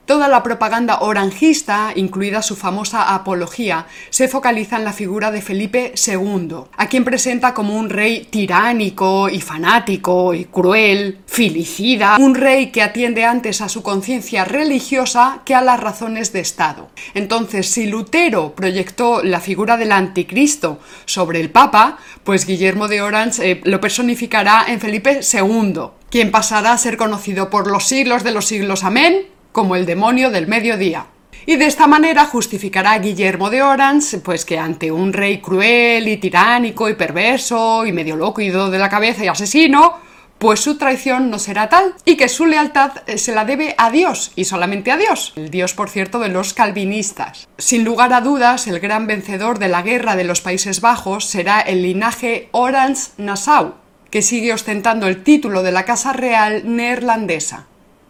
Toda 0.06 0.28
la 0.28 0.44
propaganda 0.44 1.00
orangista, 1.00 1.90
incluida 1.96 2.40
su 2.40 2.54
famosa 2.54 3.12
apología, 3.12 3.86
se 4.10 4.28
focaliza 4.28 4.76
en 4.76 4.84
la 4.84 4.92
figura 4.92 5.32
de 5.32 5.42
Felipe 5.42 5.94
II, 6.06 6.58
a 6.76 6.88
quien 6.88 7.02
presenta 7.02 7.52
como 7.52 7.76
un 7.76 7.90
rey 7.90 8.28
tiránico 8.30 9.28
y 9.28 9.40
fanático 9.40 10.32
y 10.32 10.44
cruel, 10.44 11.18
filicida, 11.26 12.18
un 12.20 12.36
rey 12.36 12.68
que 12.70 12.82
atiende 12.82 13.24
antes 13.24 13.60
a 13.60 13.68
su 13.68 13.82
conciencia 13.82 14.44
religiosa 14.44 15.40
que 15.44 15.56
a 15.56 15.62
las 15.62 15.80
razones 15.80 16.32
de 16.32 16.38
Estado. 16.38 16.88
Entonces, 17.14 17.68
si 17.68 17.86
Lutero 17.86 18.54
proyectó 18.54 19.24
la 19.24 19.40
figura 19.40 19.76
del 19.76 19.90
anticristo 19.90 20.78
sobre 21.04 21.40
el 21.40 21.50
Papa, 21.50 21.98
pues 22.22 22.46
Guillermo 22.46 22.86
de 22.86 23.02
Orange 23.02 23.50
eh, 23.50 23.60
lo 23.64 23.80
personificará 23.80 24.66
en 24.68 24.78
Felipe 24.78 25.18
II, 25.20 25.80
quien 26.10 26.30
pasará 26.30 26.74
a 26.74 26.78
ser 26.78 26.96
conocido 26.96 27.50
por 27.50 27.66
los 27.66 27.88
siglos 27.88 28.22
de 28.22 28.30
los 28.30 28.46
siglos. 28.46 28.84
Amén 28.84 29.35
como 29.56 29.74
el 29.74 29.86
demonio 29.86 30.30
del 30.30 30.48
mediodía. 30.48 31.06
Y 31.46 31.56
de 31.56 31.64
esta 31.64 31.86
manera 31.86 32.26
justificará 32.26 32.92
a 32.92 32.98
Guillermo 32.98 33.48
de 33.48 33.62
Orange, 33.62 34.18
pues 34.18 34.44
que 34.44 34.58
ante 34.58 34.92
un 34.92 35.14
rey 35.14 35.40
cruel 35.40 36.06
y 36.08 36.18
tiránico 36.18 36.90
y 36.90 36.94
perverso 36.94 37.86
y 37.86 37.90
medio 37.90 38.16
loco 38.16 38.42
y 38.42 38.50
de 38.50 38.78
la 38.78 38.90
cabeza 38.90 39.24
y 39.24 39.28
asesino, 39.28 39.94
pues 40.36 40.60
su 40.60 40.76
traición 40.76 41.30
no 41.30 41.38
será 41.38 41.70
tal 41.70 41.94
y 42.04 42.18
que 42.18 42.28
su 42.28 42.44
lealtad 42.44 42.90
eh, 43.06 43.16
se 43.16 43.32
la 43.32 43.46
debe 43.46 43.74
a 43.78 43.90
Dios 43.90 44.30
y 44.36 44.44
solamente 44.44 44.92
a 44.92 44.98
Dios, 44.98 45.32
el 45.36 45.48
Dios 45.48 45.72
por 45.72 45.88
cierto 45.88 46.18
de 46.18 46.28
los 46.28 46.52
calvinistas. 46.52 47.48
Sin 47.56 47.82
lugar 47.82 48.12
a 48.12 48.20
dudas, 48.20 48.66
el 48.66 48.78
gran 48.78 49.06
vencedor 49.06 49.58
de 49.58 49.68
la 49.68 49.80
guerra 49.80 50.16
de 50.16 50.24
los 50.24 50.42
Países 50.42 50.82
Bajos 50.82 51.24
será 51.24 51.60
el 51.60 51.80
linaje 51.80 52.50
Orange-Nassau, 52.52 53.72
que 54.10 54.20
sigue 54.20 54.52
ostentando 54.52 55.06
el 55.06 55.22
título 55.22 55.62
de 55.62 55.72
la 55.72 55.86
Casa 55.86 56.12
Real 56.12 56.76
neerlandesa. 56.76 57.68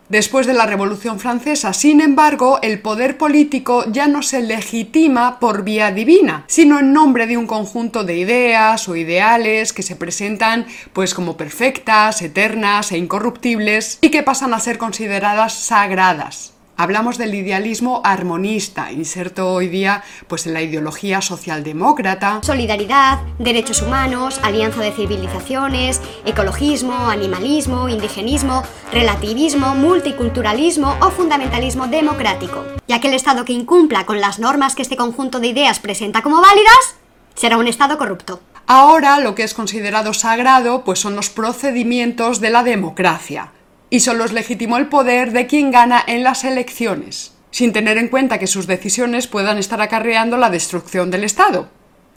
Después 0.08 0.46
de 0.46 0.54
la 0.54 0.66
Revolución 0.66 1.18
Francesa, 1.18 1.72
sin 1.72 2.00
embargo, 2.00 2.60
el 2.62 2.80
poder 2.80 3.18
político 3.18 3.84
ya 3.90 4.06
no 4.06 4.22
se 4.22 4.40
legitima 4.40 5.40
por 5.40 5.64
vía 5.64 5.90
divina, 5.90 6.44
sino 6.46 6.78
en 6.78 6.92
nombre 6.92 7.26
de 7.26 7.36
un 7.36 7.48
conjunto 7.48 8.04
de 8.04 8.16
ideas 8.16 8.88
o 8.88 8.94
ideales 8.94 9.72
que 9.72 9.82
se 9.82 9.96
presentan 9.96 10.66
pues 10.92 11.12
como 11.12 11.36
perfectas, 11.36 12.22
eternas 12.22 12.92
e 12.92 12.98
incorruptibles 12.98 13.98
y 14.00 14.10
que 14.10 14.22
pasan 14.22 14.54
a 14.54 14.60
ser 14.60 14.78
consideradas 14.78 15.54
sagradas. 15.54 16.55
Hablamos 16.78 17.16
del 17.16 17.34
idealismo 17.34 18.02
armonista, 18.04 18.92
inserto 18.92 19.50
hoy 19.50 19.68
día 19.68 20.04
pues 20.26 20.46
en 20.46 20.52
la 20.52 20.60
ideología 20.60 21.22
socialdemócrata. 21.22 22.40
Solidaridad, 22.42 23.20
derechos 23.38 23.80
humanos, 23.80 24.38
alianza 24.42 24.82
de 24.82 24.92
civilizaciones, 24.92 26.02
ecologismo, 26.26 27.08
animalismo, 27.08 27.88
indigenismo, 27.88 28.62
relativismo, 28.92 29.74
multiculturalismo 29.74 30.98
o 31.00 31.10
fundamentalismo 31.10 31.86
democrático. 31.86 32.62
Y 32.86 32.92
aquel 32.92 33.14
Estado 33.14 33.46
que 33.46 33.54
incumpla 33.54 34.04
con 34.04 34.20
las 34.20 34.38
normas 34.38 34.74
que 34.74 34.82
este 34.82 34.98
conjunto 34.98 35.40
de 35.40 35.46
ideas 35.46 35.78
presenta 35.78 36.20
como 36.20 36.42
válidas, 36.42 36.96
será 37.34 37.56
un 37.56 37.68
Estado 37.68 37.96
corrupto. 37.96 38.40
Ahora 38.66 39.18
lo 39.20 39.34
que 39.34 39.44
es 39.44 39.54
considerado 39.54 40.12
sagrado 40.12 40.84
pues 40.84 40.98
son 40.98 41.16
los 41.16 41.30
procedimientos 41.30 42.40
de 42.40 42.50
la 42.50 42.62
democracia 42.62 43.52
y 43.90 44.00
solo 44.00 44.24
es 44.24 44.32
legítimo 44.32 44.76
el 44.76 44.88
poder 44.88 45.32
de 45.32 45.46
quien 45.46 45.70
gana 45.70 46.02
en 46.06 46.22
las 46.22 46.44
elecciones, 46.44 47.34
sin 47.50 47.72
tener 47.72 47.98
en 47.98 48.08
cuenta 48.08 48.38
que 48.38 48.46
sus 48.46 48.66
decisiones 48.66 49.26
puedan 49.26 49.58
estar 49.58 49.80
acarreando 49.80 50.36
la 50.36 50.50
destrucción 50.50 51.10
del 51.10 51.24
Estado. 51.24 51.68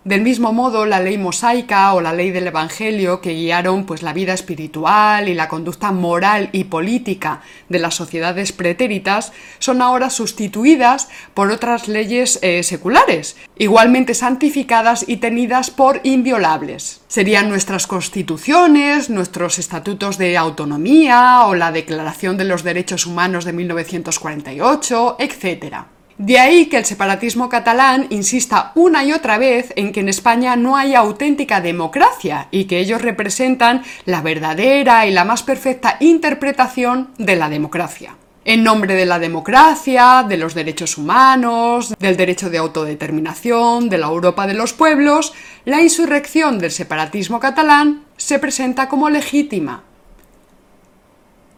Del 0.05 0.21
mismo 0.21 0.53
modo, 0.53 0.85
la 0.85 1.01
ley 1.01 1.17
mosaica 1.17 1.93
o 1.93 1.99
la 1.99 2.13
ley 2.13 2.31
del 2.31 2.47
Evangelio, 2.47 3.19
que 3.19 3.33
guiaron 3.33 3.85
pues, 3.85 4.01
la 4.01 4.13
vida 4.13 4.33
espiritual 4.33 5.27
y 5.27 5.33
la 5.33 5.49
conducta 5.49 5.91
moral 5.91 6.47
y 6.53 6.63
política 6.63 7.41
de 7.67 7.79
las 7.79 7.95
sociedades 7.95 8.53
pretéritas, 8.53 9.33
son 9.59 9.81
ahora 9.81 10.09
sustituidas 10.09 11.09
por 11.33 11.51
otras 11.51 11.89
leyes 11.89 12.39
eh, 12.41 12.63
seculares, 12.63 13.35
igualmente 13.57 14.13
santificadas 14.13 15.03
y 15.05 15.17
tenidas 15.17 15.69
por 15.69 15.99
inviolables. 16.03 17.01
Serían 17.09 17.49
nuestras 17.49 17.85
constituciones, 17.85 19.09
nuestros 19.09 19.59
estatutos 19.59 20.17
de 20.17 20.37
autonomía 20.37 21.41
o 21.45 21.55
la 21.55 21.73
Declaración 21.73 22.37
de 22.37 22.45
los 22.45 22.63
Derechos 22.63 23.05
Humanos 23.05 23.43
de 23.43 23.51
1948, 23.51 25.17
etc. 25.19 25.98
De 26.19 26.37
ahí 26.37 26.65
que 26.65 26.75
el 26.75 26.83
separatismo 26.83 27.47
catalán 27.47 28.07
insista 28.09 28.73
una 28.75 29.05
y 29.05 29.13
otra 29.13 29.37
vez 29.37 29.71
en 29.77 29.93
que 29.93 30.01
en 30.01 30.09
España 30.09 30.57
no 30.57 30.75
hay 30.75 30.93
auténtica 30.93 31.61
democracia 31.61 32.49
y 32.51 32.65
que 32.65 32.79
ellos 32.79 33.01
representan 33.01 33.83
la 34.03 34.21
verdadera 34.21 35.07
y 35.07 35.11
la 35.11 35.23
más 35.23 35.43
perfecta 35.43 35.95
interpretación 36.01 37.11
de 37.17 37.37
la 37.37 37.47
democracia. 37.47 38.17
En 38.43 38.65
nombre 38.65 38.95
de 38.95 39.05
la 39.05 39.17
democracia, 39.17 40.25
de 40.27 40.35
los 40.35 40.53
derechos 40.53 40.97
humanos, 40.97 41.95
del 41.97 42.17
derecho 42.17 42.49
de 42.49 42.57
autodeterminación, 42.57 43.87
de 43.87 43.97
la 43.97 44.07
Europa 44.07 44.45
de 44.45 44.55
los 44.55 44.73
pueblos, 44.73 45.33
la 45.63 45.81
insurrección 45.81 46.59
del 46.59 46.71
separatismo 46.71 47.39
catalán 47.39 48.03
se 48.17 48.39
presenta 48.39 48.89
como 48.89 49.09
legítima. 49.09 49.83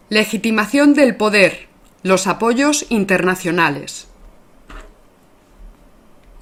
Legitimación 0.09 0.93
del 0.93 1.15
poder. 1.15 1.67
Los 2.03 2.27
apoyos 2.27 2.85
internacionales. 2.89 4.10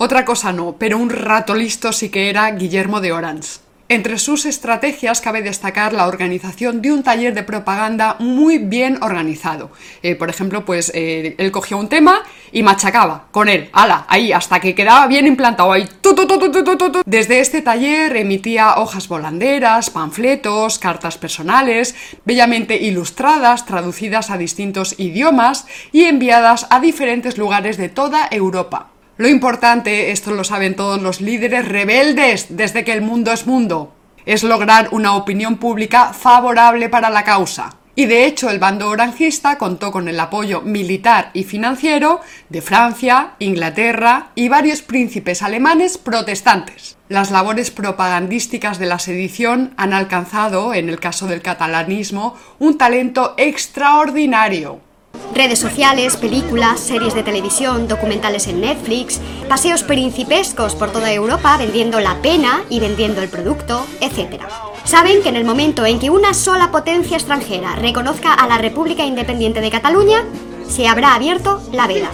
Otra 0.02 0.24
cosa 0.24 0.54
no, 0.54 0.78
pero 0.80 0.98
un 0.98 1.10
rato 1.10 1.54
listo 1.54 1.92
sí 1.92 2.08
que 2.08 2.30
era 2.30 2.50
Guillermo 2.52 3.02
de 3.02 3.12
Orange. 3.12 3.60
Entre 3.90 4.18
sus 4.18 4.46
estrategias 4.46 5.20
cabe 5.20 5.42
destacar 5.42 5.92
la 5.92 6.08
organización 6.08 6.82
de 6.82 6.94
un 6.94 7.04
taller 7.04 7.34
de 7.34 7.44
propaganda 7.44 8.16
muy 8.18 8.60
bien 8.60 9.04
organizado. 9.04 9.72
Eh, 10.02 10.16
por 10.16 10.30
ejemplo, 10.30 10.64
pues 10.64 10.90
eh, 10.96 11.36
él 11.38 11.52
cogía 11.52 11.76
un 11.76 11.90
tema 11.90 12.24
y 12.54 12.64
machacaba 12.64 13.26
con 13.32 13.50
él, 13.50 13.70
ala, 13.74 14.06
ahí, 14.08 14.32
hasta 14.32 14.62
que 14.62 14.74
quedaba 14.74 15.06
bien 15.08 15.28
implantado 15.28 15.74
ahí. 15.74 15.90
Desde 17.06 17.42
este 17.42 17.62
taller 17.62 18.16
emitía 18.16 18.76
hojas 18.78 19.10
volanderas, 19.10 19.90
panfletos, 19.90 20.80
cartas 20.80 21.18
personales, 21.18 21.94
bellamente 22.24 22.78
ilustradas, 22.78 23.66
traducidas 23.66 24.30
a 24.30 24.38
distintos 24.38 24.98
idiomas 24.98 25.66
y 25.92 26.06
enviadas 26.06 26.68
a 26.70 26.80
diferentes 26.80 27.38
lugares 27.38 27.76
de 27.76 27.90
toda 27.90 28.30
Europa. 28.32 28.92
Lo 29.20 29.28
importante, 29.28 30.12
esto 30.12 30.32
lo 30.32 30.46
saben 30.46 30.78
todos 30.78 31.02
los 31.02 31.20
líderes 31.20 31.68
rebeldes 31.68 32.46
desde 32.56 32.86
que 32.86 32.94
el 32.94 33.02
mundo 33.02 33.34
es 33.34 33.46
mundo, 33.46 33.94
es 34.26 34.44
lograr 34.44 34.88
una 34.92 35.14
opinión 35.18 35.58
pública 35.58 36.14
favorable 36.14 36.88
para 36.88 37.10
la 37.10 37.26
causa. 37.26 37.76
Y 37.96 38.06
de 38.06 38.26
hecho 38.26 38.50
el 38.50 38.60
bando 38.60 38.88
oranjista 38.88 39.58
contó 39.58 39.92
con 39.92 40.08
el 40.08 40.18
apoyo 40.22 40.62
militar 40.62 41.32
y 41.34 41.44
financiero 41.44 42.22
de 42.48 42.62
Francia, 42.62 43.32
Inglaterra 43.40 44.30
y 44.36 44.48
varios 44.48 44.82
príncipes 44.82 45.44
alemanes 45.44 45.98
protestantes. 45.98 46.96
Las 47.10 47.30
labores 47.30 47.72
propagandísticas 47.72 48.80
de 48.80 48.86
la 48.86 49.00
sedición 49.00 49.74
han 49.76 49.92
alcanzado, 49.92 50.74
en 50.74 50.88
el 50.88 51.02
caso 51.02 51.28
del 51.28 51.42
catalanismo, 51.42 52.38
un 52.58 52.78
talento 52.78 53.34
extraordinario. 53.36 54.80
Redes 55.34 55.60
sociales, 55.60 56.18
películas, 56.18 56.80
series 56.80 57.14
de 57.14 57.24
televisión, 57.24 57.88
documentales 57.88 58.48
en 58.48 58.62
Netflix, 58.62 59.20
paseos 59.48 59.84
principescos 59.84 60.76
por 60.76 60.92
toda 60.92 61.14
Europa 61.14 61.56
vendiendo 61.58 62.00
la 62.00 62.22
pena 62.22 62.64
y 62.70 62.80
vendiendo 62.80 63.22
el 63.22 63.30
producto, 63.30 63.86
etc. 64.02 64.42
Saben 64.86 65.22
que 65.22 65.30
en 65.30 65.36
el 65.36 65.46
momento 65.46 65.86
en 65.86 66.00
que 66.00 66.10
una 66.10 66.34
sola 66.34 66.72
potencia 66.72 67.16
extranjera 67.16 67.76
reconozca 67.76 68.34
a 68.34 68.48
la 68.48 68.58
República 68.58 69.06
Independiente 69.06 69.62
de 69.62 69.70
Cataluña, 69.70 70.26
se 70.68 70.88
habrá 70.88 71.14
abierto 71.14 71.62
la 71.72 71.88
veda. 71.88 72.10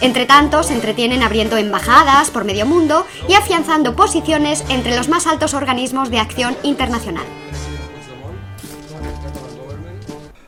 Entre 0.00 0.26
tanto, 0.26 0.62
se 0.62 0.74
entretienen 0.74 1.22
abriendo 1.22 1.56
embajadas 1.56 2.30
por 2.30 2.44
medio 2.44 2.64
mundo 2.64 3.06
y 3.28 3.34
afianzando 3.34 3.96
posiciones 3.96 4.64
entre 4.68 4.96
los 4.96 5.08
más 5.08 5.26
altos 5.26 5.54
organismos 5.54 6.10
de 6.10 6.18
acción 6.20 6.56
internacional. 6.62 7.24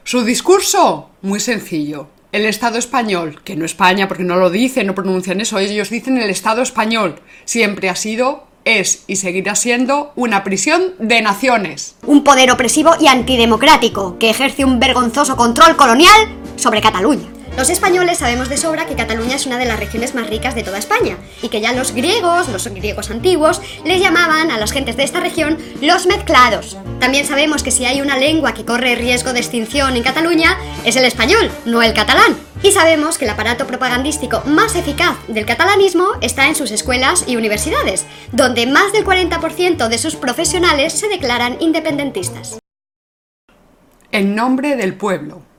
Su 0.07 0.23
discurso, 0.23 1.11
muy 1.23 1.41
sencillo. 1.41 2.07
El 2.31 2.47
Estado 2.47 2.79
español, 2.79 3.41
que 3.43 3.57
no 3.57 3.65
España 3.65 4.07
porque 4.07 4.23
no 4.23 4.37
lo 4.37 4.51
dicen, 4.51 4.87
no 4.87 4.95
pronuncian 4.95 5.41
eso, 5.41 5.59
ellos 5.59 5.91
dicen 5.91 6.17
el 6.19 6.31
Estado 6.31 6.63
español, 6.63 7.19
siempre 7.45 7.91
ha 7.91 7.97
sido, 7.97 8.47
es 8.65 9.03
y 9.09 9.17
seguirá 9.17 9.57
siendo 9.57 10.13
una 10.15 10.45
prisión 10.45 10.95
de 11.01 11.23
naciones. 11.23 11.97
Un 12.07 12.23
poder 12.23 12.53
opresivo 12.53 12.93
y 13.01 13.09
antidemocrático 13.09 14.17
que 14.21 14.31
ejerce 14.31 14.65
un 14.65 14.79
vergonzoso 14.79 15.37
control 15.37 15.75
colonial 15.75 16.29
sobre 16.55 16.81
Cataluña. 16.81 17.36
Los 17.57 17.71
españoles 17.71 18.19
sabemos 18.19 18.51
de 18.51 18.59
sobra 18.59 18.85
que 18.85 18.97
Cataluña 18.97 19.37
es 19.37 19.47
una 19.47 19.57
de 19.57 19.65
las 19.65 19.81
regiones 19.81 20.15
más 20.15 20.29
ricas 20.29 20.55
de 20.55 20.63
toda 20.63 20.77
España 20.77 21.17
y 21.41 21.49
que 21.49 21.63
ya 21.63 21.73
los 21.73 21.95
griegos, 21.95 22.51
los 22.51 22.67
griegos 22.69 23.11
antiguos, 23.11 23.63
les 23.83 23.99
llamaban 23.99 24.51
a 24.51 24.59
las 24.59 24.73
gentes 24.73 24.99
de 24.99 25.05
esta 25.05 25.21
región 25.21 25.57
los 25.81 26.07
mezclados. 26.07 26.77
También 27.01 27.27
sabemos 27.27 27.63
que 27.63 27.71
si 27.71 27.87
hay 27.87 28.03
una 28.03 28.19
lengua 28.19 28.53
que 28.53 28.67
corre 28.67 28.95
riesgo 28.95 29.33
de 29.33 29.39
extinción 29.39 29.97
en 29.97 30.03
Cataluña 30.03 30.59
es 30.85 30.97
el 30.97 31.07
español, 31.07 31.51
no 31.65 31.83
el 31.83 31.95
catalán. 31.95 32.37
Y 32.63 32.73
sabemos 32.73 33.17
que 33.17 33.25
el 33.25 33.31
aparato 33.31 33.67
propagandístico 33.67 34.43
más 34.45 34.77
eficaz 34.77 35.17
del 35.27 35.47
catalanismo 35.47 36.09
está 36.21 36.49
en 36.49 36.57
sus 36.57 36.71
escuelas 36.71 37.25
y 37.27 37.37
universidades, 37.37 38.05
donde 38.33 38.67
más 38.67 38.93
del 38.93 39.07
40% 39.07 39.89
de 39.89 39.99
sus 39.99 40.17
profesionales 40.17 40.93
se 40.93 41.09
declaran 41.09 41.57
independentistas. 41.61 42.59
En 44.13 44.35
nombre 44.35 44.77
del 44.77 44.95
pueblo. 44.95 45.56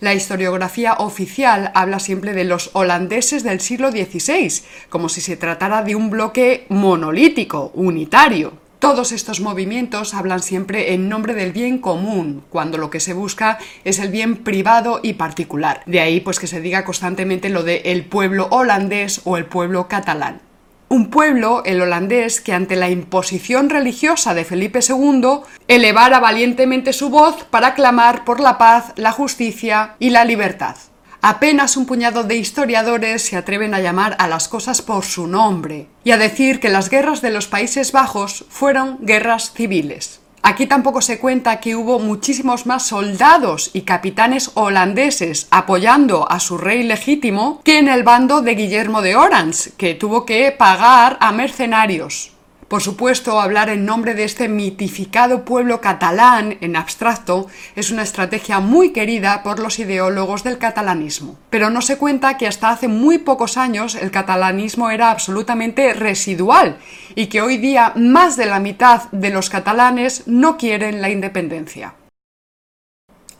La 0.00 0.14
historiografía 0.14 0.94
oficial 0.94 1.72
habla 1.74 1.98
siempre 1.98 2.32
de 2.32 2.44
los 2.44 2.70
holandeses 2.74 3.42
del 3.42 3.60
siglo 3.60 3.90
XVI, 3.90 4.62
como 4.90 5.08
si 5.08 5.20
se 5.20 5.36
tratara 5.36 5.82
de 5.82 5.96
un 5.96 6.08
bloque 6.08 6.66
monolítico, 6.68 7.72
unitario. 7.74 8.52
Todos 8.78 9.10
estos 9.10 9.40
movimientos 9.40 10.14
hablan 10.14 10.40
siempre 10.40 10.94
en 10.94 11.08
nombre 11.08 11.34
del 11.34 11.50
bien 11.50 11.78
común, 11.78 12.44
cuando 12.48 12.78
lo 12.78 12.90
que 12.90 13.00
se 13.00 13.12
busca 13.12 13.58
es 13.82 13.98
el 13.98 14.10
bien 14.10 14.36
privado 14.36 15.00
y 15.02 15.14
particular. 15.14 15.82
De 15.86 15.98
ahí 15.98 16.20
pues 16.20 16.38
que 16.38 16.46
se 16.46 16.60
diga 16.60 16.84
constantemente 16.84 17.48
lo 17.48 17.64
de 17.64 17.78
el 17.86 18.04
pueblo 18.04 18.46
holandés 18.52 19.22
o 19.24 19.36
el 19.36 19.46
pueblo 19.46 19.88
catalán. 19.88 20.42
Un 20.90 21.10
pueblo, 21.10 21.62
el 21.66 21.82
holandés, 21.82 22.40
que 22.40 22.54
ante 22.54 22.74
la 22.74 22.88
imposición 22.88 23.68
religiosa 23.68 24.32
de 24.32 24.46
Felipe 24.46 24.80
II 24.86 25.40
elevara 25.68 26.18
valientemente 26.18 26.94
su 26.94 27.10
voz 27.10 27.44
para 27.44 27.74
clamar 27.74 28.24
por 28.24 28.40
la 28.40 28.56
paz, 28.56 28.92
la 28.96 29.12
justicia 29.12 29.96
y 29.98 30.08
la 30.10 30.24
libertad. 30.24 30.76
Apenas 31.20 31.76
un 31.76 31.84
puñado 31.84 32.24
de 32.24 32.36
historiadores 32.36 33.22
se 33.22 33.36
atreven 33.36 33.74
a 33.74 33.80
llamar 33.80 34.16
a 34.18 34.28
las 34.28 34.48
cosas 34.48 34.80
por 34.80 35.04
su 35.04 35.26
nombre 35.26 35.88
y 36.04 36.12
a 36.12 36.16
decir 36.16 36.58
que 36.58 36.70
las 36.70 36.88
guerras 36.88 37.20
de 37.20 37.32
los 37.32 37.48
Países 37.48 37.92
Bajos 37.92 38.46
fueron 38.48 38.98
guerras 39.02 39.52
civiles. 39.52 40.17
Aquí 40.42 40.66
tampoco 40.66 41.00
se 41.00 41.18
cuenta 41.18 41.60
que 41.60 41.74
hubo 41.74 41.98
muchísimos 41.98 42.66
más 42.66 42.86
soldados 42.86 43.70
y 43.72 43.82
capitanes 43.82 44.52
holandeses 44.54 45.48
apoyando 45.50 46.30
a 46.30 46.40
su 46.40 46.58
rey 46.58 46.82
legítimo 46.84 47.60
que 47.64 47.78
en 47.78 47.88
el 47.88 48.02
bando 48.02 48.40
de 48.40 48.54
Guillermo 48.54 49.02
de 49.02 49.16
Orange, 49.16 49.72
que 49.76 49.94
tuvo 49.94 50.24
que 50.24 50.52
pagar 50.52 51.16
a 51.20 51.32
mercenarios. 51.32 52.37
Por 52.68 52.82
supuesto, 52.82 53.40
hablar 53.40 53.70
en 53.70 53.86
nombre 53.86 54.14
de 54.14 54.24
este 54.24 54.46
mitificado 54.46 55.46
pueblo 55.46 55.80
catalán 55.80 56.58
en 56.60 56.76
abstracto 56.76 57.46
es 57.74 57.90
una 57.90 58.02
estrategia 58.02 58.60
muy 58.60 58.92
querida 58.92 59.42
por 59.42 59.58
los 59.58 59.78
ideólogos 59.78 60.44
del 60.44 60.58
catalanismo. 60.58 61.38
Pero 61.48 61.70
no 61.70 61.80
se 61.80 61.96
cuenta 61.96 62.36
que 62.36 62.46
hasta 62.46 62.68
hace 62.68 62.86
muy 62.86 63.16
pocos 63.16 63.56
años 63.56 63.94
el 63.94 64.10
catalanismo 64.10 64.90
era 64.90 65.10
absolutamente 65.10 65.94
residual 65.94 66.76
y 67.14 67.28
que 67.28 67.40
hoy 67.40 67.56
día 67.56 67.94
más 67.96 68.36
de 68.36 68.44
la 68.44 68.60
mitad 68.60 69.10
de 69.12 69.30
los 69.30 69.48
catalanes 69.48 70.24
no 70.26 70.58
quieren 70.58 71.00
la 71.00 71.08
independencia. 71.08 71.94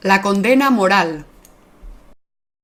La 0.00 0.22
condena 0.22 0.70
moral 0.70 1.26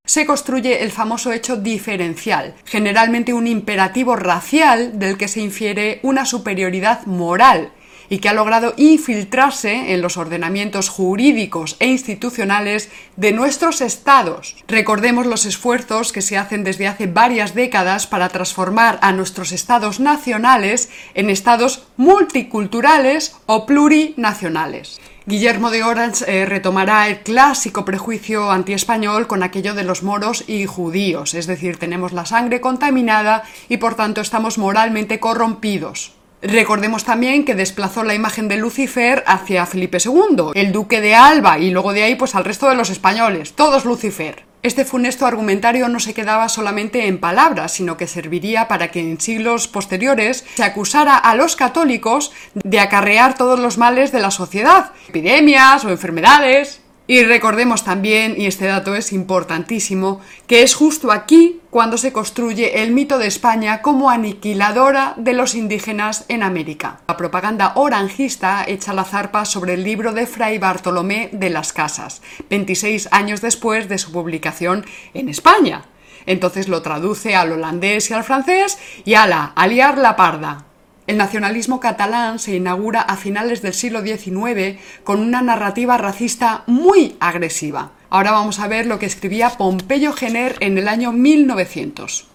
se 0.06 0.26
construye 0.26 0.82
el 0.82 0.90
famoso 0.90 1.32
hecho 1.32 1.56
diferencial, 1.56 2.54
generalmente 2.66 3.32
un 3.32 3.46
imperativo 3.46 4.16
racial 4.16 4.98
del 4.98 5.16
que 5.16 5.28
se 5.28 5.40
infiere 5.40 6.00
una 6.02 6.26
superioridad 6.26 7.06
moral 7.06 7.72
y 8.10 8.18
que 8.18 8.28
ha 8.28 8.34
logrado 8.34 8.74
infiltrarse 8.76 9.94
en 9.94 10.02
los 10.02 10.18
ordenamientos 10.18 10.90
jurídicos 10.90 11.76
e 11.80 11.86
institucionales 11.86 12.90
de 13.16 13.32
nuestros 13.32 13.80
estados. 13.80 14.56
Recordemos 14.68 15.24
los 15.24 15.46
esfuerzos 15.46 16.12
que 16.12 16.20
se 16.20 16.36
hacen 16.36 16.64
desde 16.64 16.86
hace 16.86 17.06
varias 17.06 17.54
décadas 17.54 18.06
para 18.06 18.28
transformar 18.28 18.98
a 19.00 19.12
nuestros 19.12 19.52
estados 19.52 20.00
nacionales 20.00 20.90
en 21.14 21.30
estados 21.30 21.86
multiculturales 21.96 23.36
o 23.46 23.64
plurinacionales. 23.64 25.00
Guillermo 25.26 25.70
de 25.70 25.82
Orange 25.82 26.24
eh, 26.28 26.44
retomará 26.44 27.08
el 27.08 27.20
clásico 27.20 27.86
prejuicio 27.86 28.50
antiespañol 28.50 29.26
con 29.26 29.42
aquello 29.42 29.72
de 29.72 29.82
los 29.82 30.02
moros 30.02 30.44
y 30.46 30.66
judíos, 30.66 31.32
es 31.32 31.46
decir, 31.46 31.78
tenemos 31.78 32.12
la 32.12 32.26
sangre 32.26 32.60
contaminada 32.60 33.42
y 33.70 33.78
por 33.78 33.94
tanto 33.94 34.20
estamos 34.20 34.58
moralmente 34.58 35.20
corrompidos. 35.20 36.12
Recordemos 36.42 37.04
también 37.04 37.46
que 37.46 37.54
desplazó 37.54 38.04
la 38.04 38.14
imagen 38.14 38.48
de 38.48 38.58
Lucifer 38.58 39.24
hacia 39.26 39.64
Felipe 39.64 39.96
II, 40.04 40.50
el 40.54 40.72
duque 40.72 41.00
de 41.00 41.14
Alba 41.14 41.58
y 41.58 41.70
luego 41.70 41.94
de 41.94 42.02
ahí 42.02 42.16
pues 42.16 42.34
al 42.34 42.44
resto 42.44 42.68
de 42.68 42.74
los 42.74 42.90
españoles, 42.90 43.54
todos 43.54 43.86
Lucifer. 43.86 44.44
Este 44.64 44.86
funesto 44.86 45.26
argumentario 45.26 45.90
no 45.90 46.00
se 46.00 46.14
quedaba 46.14 46.48
solamente 46.48 47.06
en 47.06 47.18
palabras, 47.18 47.72
sino 47.72 47.98
que 47.98 48.06
serviría 48.06 48.66
para 48.66 48.90
que 48.90 49.00
en 49.00 49.20
siglos 49.20 49.68
posteriores 49.68 50.42
se 50.54 50.64
acusara 50.64 51.18
a 51.18 51.34
los 51.34 51.54
católicos 51.54 52.32
de 52.54 52.80
acarrear 52.80 53.34
todos 53.34 53.60
los 53.60 53.76
males 53.76 54.10
de 54.10 54.20
la 54.20 54.30
sociedad, 54.30 54.92
epidemias 55.06 55.84
o 55.84 55.90
enfermedades. 55.90 56.80
Y 57.06 57.22
recordemos 57.22 57.84
también, 57.84 58.34
y 58.38 58.46
este 58.46 58.64
dato 58.64 58.94
es 58.94 59.12
importantísimo, 59.12 60.22
que 60.46 60.62
es 60.62 60.74
justo 60.74 61.12
aquí 61.12 61.60
cuando 61.68 61.98
se 61.98 62.14
construye 62.14 62.82
el 62.82 62.92
mito 62.92 63.18
de 63.18 63.26
España 63.26 63.82
como 63.82 64.08
aniquiladora 64.08 65.12
de 65.18 65.34
los 65.34 65.54
indígenas 65.54 66.24
en 66.28 66.42
América. 66.42 67.00
La 67.06 67.18
propaganda 67.18 67.72
oranjista 67.74 68.64
echa 68.66 68.94
la 68.94 69.04
zarpa 69.04 69.44
sobre 69.44 69.74
el 69.74 69.84
libro 69.84 70.14
de 70.14 70.26
Fray 70.26 70.56
Bartolomé 70.56 71.28
de 71.32 71.50
las 71.50 71.74
Casas, 71.74 72.22
26 72.48 73.08
años 73.10 73.42
después 73.42 73.86
de 73.90 73.98
su 73.98 74.10
publicación 74.10 74.86
en 75.12 75.28
España. 75.28 75.84
Entonces 76.24 76.68
lo 76.68 76.80
traduce 76.80 77.36
al 77.36 77.52
holandés 77.52 78.08
y 78.08 78.14
al 78.14 78.24
francés 78.24 78.78
y 79.04 79.12
ala, 79.12 79.52
aliar 79.56 79.98
la 79.98 80.16
parda. 80.16 80.64
El 81.06 81.18
nacionalismo 81.18 81.80
catalán 81.80 82.38
se 82.38 82.56
inaugura 82.56 83.02
a 83.02 83.16
finales 83.16 83.60
del 83.60 83.74
siglo 83.74 84.00
XIX 84.00 84.80
con 85.04 85.20
una 85.20 85.42
narrativa 85.42 85.98
racista 85.98 86.64
muy 86.66 87.16
agresiva. 87.20 87.90
Ahora 88.08 88.30
vamos 88.30 88.58
a 88.58 88.68
ver 88.68 88.86
lo 88.86 88.98
que 88.98 89.04
escribía 89.04 89.50
Pompeyo 89.50 90.14
Gener 90.14 90.56
en 90.60 90.78
el 90.78 90.88
año 90.88 91.12
1900. 91.12 92.28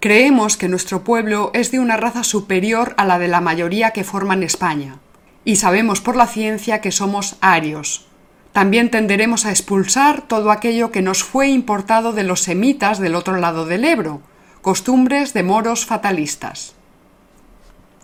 Creemos 0.00 0.56
que 0.56 0.68
nuestro 0.68 1.04
pueblo 1.04 1.52
es 1.54 1.70
de 1.70 1.78
una 1.78 1.96
raza 1.96 2.24
superior 2.24 2.94
a 2.96 3.04
la 3.04 3.18
de 3.18 3.28
la 3.28 3.40
mayoría 3.40 3.92
que 3.92 4.04
forman 4.04 4.42
España, 4.42 4.98
y 5.44 5.56
sabemos 5.56 6.00
por 6.00 6.16
la 6.16 6.26
ciencia 6.26 6.80
que 6.80 6.92
somos 6.92 7.36
arios. 7.40 8.06
También 8.52 8.90
tenderemos 8.90 9.46
a 9.46 9.50
expulsar 9.50 10.22
todo 10.22 10.50
aquello 10.50 10.90
que 10.90 11.02
nos 11.02 11.22
fue 11.22 11.48
importado 11.48 12.12
de 12.12 12.24
los 12.24 12.40
semitas 12.42 12.98
del 12.98 13.14
otro 13.14 13.36
lado 13.36 13.64
del 13.64 13.84
Ebro, 13.84 14.22
costumbres 14.60 15.34
de 15.34 15.42
moros 15.42 15.86
fatalistas. 15.86 16.75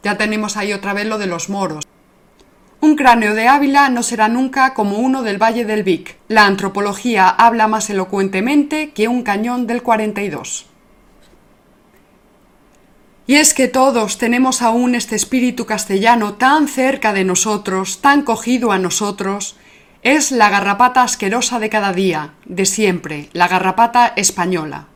Ya 0.03 0.17
tenemos 0.17 0.57
ahí 0.57 0.73
otra 0.73 0.93
vez 0.93 1.07
lo 1.07 1.19
de 1.19 1.27
los 1.27 1.49
moros. 1.49 1.85
Un 2.81 2.97
cráneo 2.97 3.35
de 3.35 3.47
Ávila 3.47 3.89
no 3.91 4.03
será 4.03 4.27
nunca 4.29 4.75
como 4.75 4.99
uno 4.99 5.23
del 5.23 5.41
Valle 5.41 5.65
del 5.65 5.85
Vic. 5.85 6.17
La 6.27 6.47
antropología 6.47 7.29
habla 7.29 7.69
más 7.69 7.89
elocuentemente 7.91 8.91
que 8.91 9.07
un 9.07 9.23
cañón 9.23 9.69
del 9.69 9.83
42. 9.83 10.67
Y 13.29 13.37
es 13.37 13.55
que 13.55 13.69
todos 13.69 14.19
tenemos 14.19 14.63
aún 14.63 14.97
este 14.97 15.15
espíritu 15.15 15.65
castellano 15.65 16.35
tan 16.35 16.67
cerca 16.67 17.13
de 17.13 17.25
nosotros, 17.25 18.01
tan 18.01 18.23
cogido 18.23 18.73
a 18.73 18.79
nosotros. 18.79 19.57
Es 20.03 20.33
la 20.33 20.51
garrapata 20.51 21.05
asquerosa 21.05 21.61
de 21.61 21.71
cada 21.71 21.93
día, 21.93 22.35
de 22.47 22.67
siempre, 22.67 23.29
la 23.33 23.47
garrapata 23.47 24.13
española. 24.17 24.89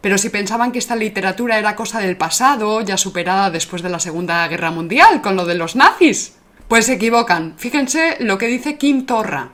Pero 0.00 0.16
si 0.18 0.28
pensaban 0.28 0.72
que 0.72 0.78
esta 0.78 0.96
literatura 0.96 1.58
era 1.58 1.74
cosa 1.74 2.00
del 2.00 2.16
pasado, 2.16 2.80
ya 2.82 2.96
superada 2.96 3.50
después 3.50 3.82
de 3.82 3.90
la 3.90 3.98
Segunda 3.98 4.46
Guerra 4.46 4.70
Mundial, 4.70 5.20
con 5.20 5.34
lo 5.36 5.44
de 5.44 5.56
los 5.56 5.74
nazis, 5.74 6.36
pues 6.68 6.86
se 6.86 6.94
equivocan. 6.94 7.54
Fíjense 7.56 8.16
lo 8.20 8.38
que 8.38 8.46
dice 8.46 8.76
Kim 8.76 9.06
Torra. 9.06 9.50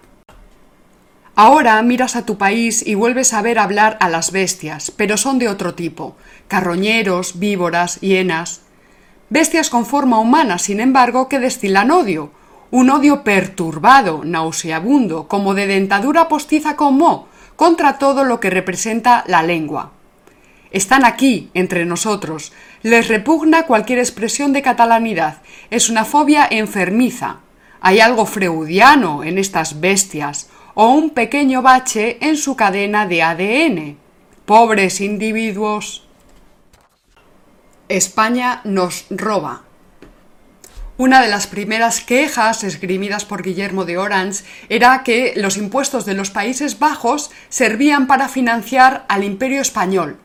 Ahora 1.37 1.83
miras 1.83 2.15
a 2.15 2.25
tu 2.25 2.39
país 2.39 2.87
y 2.87 2.95
vuelves 2.95 3.33
a 3.33 3.43
ver 3.43 3.59
hablar 3.59 3.97
a 4.01 4.09
las 4.09 4.31
bestias, 4.31 4.93
pero 4.93 5.17
son 5.17 5.39
de 5.39 5.49
otro 5.49 5.75
tipo. 5.75 6.17
Carroñeros, 6.47 7.41
víboras, 7.41 8.01
hienas. 8.01 8.61
Bestias 9.31 9.69
con 9.69 9.85
forma 9.85 10.21
humana, 10.21 10.59
sin 10.59 10.79
embargo, 10.79 11.29
que 11.29 11.41
destilan 11.41 11.91
odio. 11.91 12.31
Un 12.71 12.91
odio 12.91 13.25
perturbado, 13.25 14.23
nauseabundo, 14.25 15.27
como 15.27 15.55
de 15.55 15.67
dentadura 15.67 16.29
postiza 16.29 16.77
con 16.77 16.99
mo, 16.99 17.29
contra 17.57 17.99
todo 17.99 18.23
lo 18.23 18.39
que 18.39 18.51
representa 18.51 19.25
la 19.27 19.43
lengua. 19.43 19.94
Están 20.75 21.05
aquí, 21.05 21.51
entre 21.55 21.85
nosotros. 21.85 22.53
Les 22.83 23.07
repugna 23.07 23.63
cualquier 23.63 24.01
expresión 24.01 24.53
de 24.53 24.61
catalanidad. 24.61 25.41
Es 25.71 25.89
una 25.89 26.05
fobia 26.05 26.49
enfermiza. 26.51 27.37
Hay 27.81 28.01
algo 28.01 28.27
freudiano 28.27 29.23
en 29.23 29.39
estas 29.39 29.79
bestias, 29.79 30.51
o 30.75 30.89
un 30.89 31.11
pequeño 31.11 31.63
bache 31.63 32.19
en 32.21 32.37
su 32.37 32.57
cadena 32.57 33.07
de 33.07 33.23
ADN. 33.23 33.97
Pobres 34.47 35.01
individuos. 35.01 36.09
España 37.89 38.61
nos 38.65 39.07
roba. 39.11 39.63
Una 40.97 41.23
de 41.23 41.29
las 41.29 41.47
primeras 41.47 42.01
quejas 42.01 42.65
esgrimidas 42.65 43.25
por 43.25 43.45
Guillermo 43.45 43.85
de 43.85 43.97
Orange 43.97 44.43
era 44.69 45.05
que 45.05 45.35
los 45.37 45.57
impuestos 45.57 46.05
de 46.05 46.15
los 46.15 46.31
Países 46.31 46.81
Bajos 46.81 47.31
servían 47.49 48.09
para 48.09 48.29
financiar 48.29 49.05
al 49.09 49.23
imperio 49.23 49.61
español, 49.61 50.19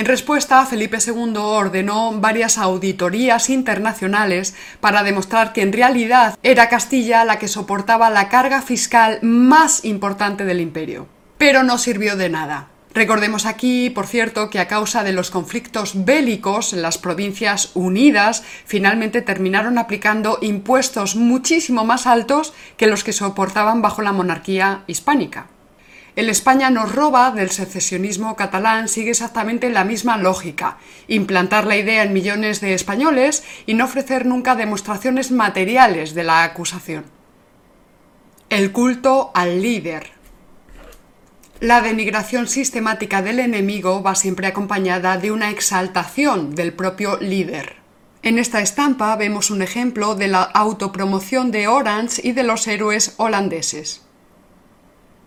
en 0.00 0.06
respuesta, 0.06 0.64
Felipe 0.64 0.96
II 1.06 1.36
ordenó 1.36 2.10
varias 2.12 2.56
auditorías 2.56 3.50
internacionales 3.50 4.54
para 4.80 5.02
demostrar 5.02 5.52
que 5.52 5.60
en 5.60 5.74
realidad 5.74 6.38
era 6.42 6.70
Castilla 6.70 7.26
la 7.26 7.38
que 7.38 7.48
soportaba 7.48 8.08
la 8.08 8.30
carga 8.30 8.62
fiscal 8.62 9.18
más 9.20 9.84
importante 9.84 10.46
del 10.46 10.62
imperio. 10.62 11.06
Pero 11.36 11.64
no 11.64 11.76
sirvió 11.76 12.16
de 12.16 12.30
nada. 12.30 12.68
Recordemos 12.94 13.44
aquí, 13.44 13.90
por 13.90 14.06
cierto, 14.06 14.48
que 14.48 14.58
a 14.58 14.68
causa 14.68 15.04
de 15.04 15.12
los 15.12 15.30
conflictos 15.30 16.06
bélicos, 16.06 16.72
las 16.72 16.96
provincias 16.96 17.70
unidas 17.74 18.42
finalmente 18.64 19.20
terminaron 19.20 19.76
aplicando 19.76 20.38
impuestos 20.40 21.14
muchísimo 21.14 21.84
más 21.84 22.06
altos 22.06 22.54
que 22.78 22.86
los 22.86 23.04
que 23.04 23.12
soportaban 23.12 23.82
bajo 23.82 24.00
la 24.00 24.12
monarquía 24.12 24.82
hispánica. 24.86 25.48
El 26.16 26.28
España 26.28 26.70
nos 26.70 26.94
roba 26.94 27.30
del 27.30 27.50
secesionismo 27.50 28.34
catalán 28.34 28.88
sigue 28.88 29.10
exactamente 29.10 29.70
la 29.70 29.84
misma 29.84 30.16
lógica, 30.18 30.78
implantar 31.06 31.66
la 31.66 31.76
idea 31.76 32.02
en 32.02 32.12
millones 32.12 32.60
de 32.60 32.74
españoles 32.74 33.44
y 33.66 33.74
no 33.74 33.84
ofrecer 33.84 34.26
nunca 34.26 34.56
demostraciones 34.56 35.30
materiales 35.30 36.14
de 36.14 36.24
la 36.24 36.42
acusación. 36.42 37.04
El 38.48 38.72
culto 38.72 39.30
al 39.34 39.62
líder. 39.62 40.10
La 41.60 41.82
denigración 41.82 42.48
sistemática 42.48 43.22
del 43.22 43.38
enemigo 43.38 44.02
va 44.02 44.14
siempre 44.14 44.46
acompañada 44.46 45.18
de 45.18 45.30
una 45.30 45.50
exaltación 45.50 46.54
del 46.54 46.72
propio 46.72 47.18
líder. 47.18 47.76
En 48.22 48.38
esta 48.38 48.60
estampa 48.60 49.14
vemos 49.16 49.50
un 49.50 49.62
ejemplo 49.62 50.14
de 50.14 50.28
la 50.28 50.42
autopromoción 50.42 51.50
de 51.50 51.68
Orange 51.68 52.20
y 52.24 52.32
de 52.32 52.42
los 52.42 52.66
héroes 52.66 53.14
holandeses. 53.18 54.02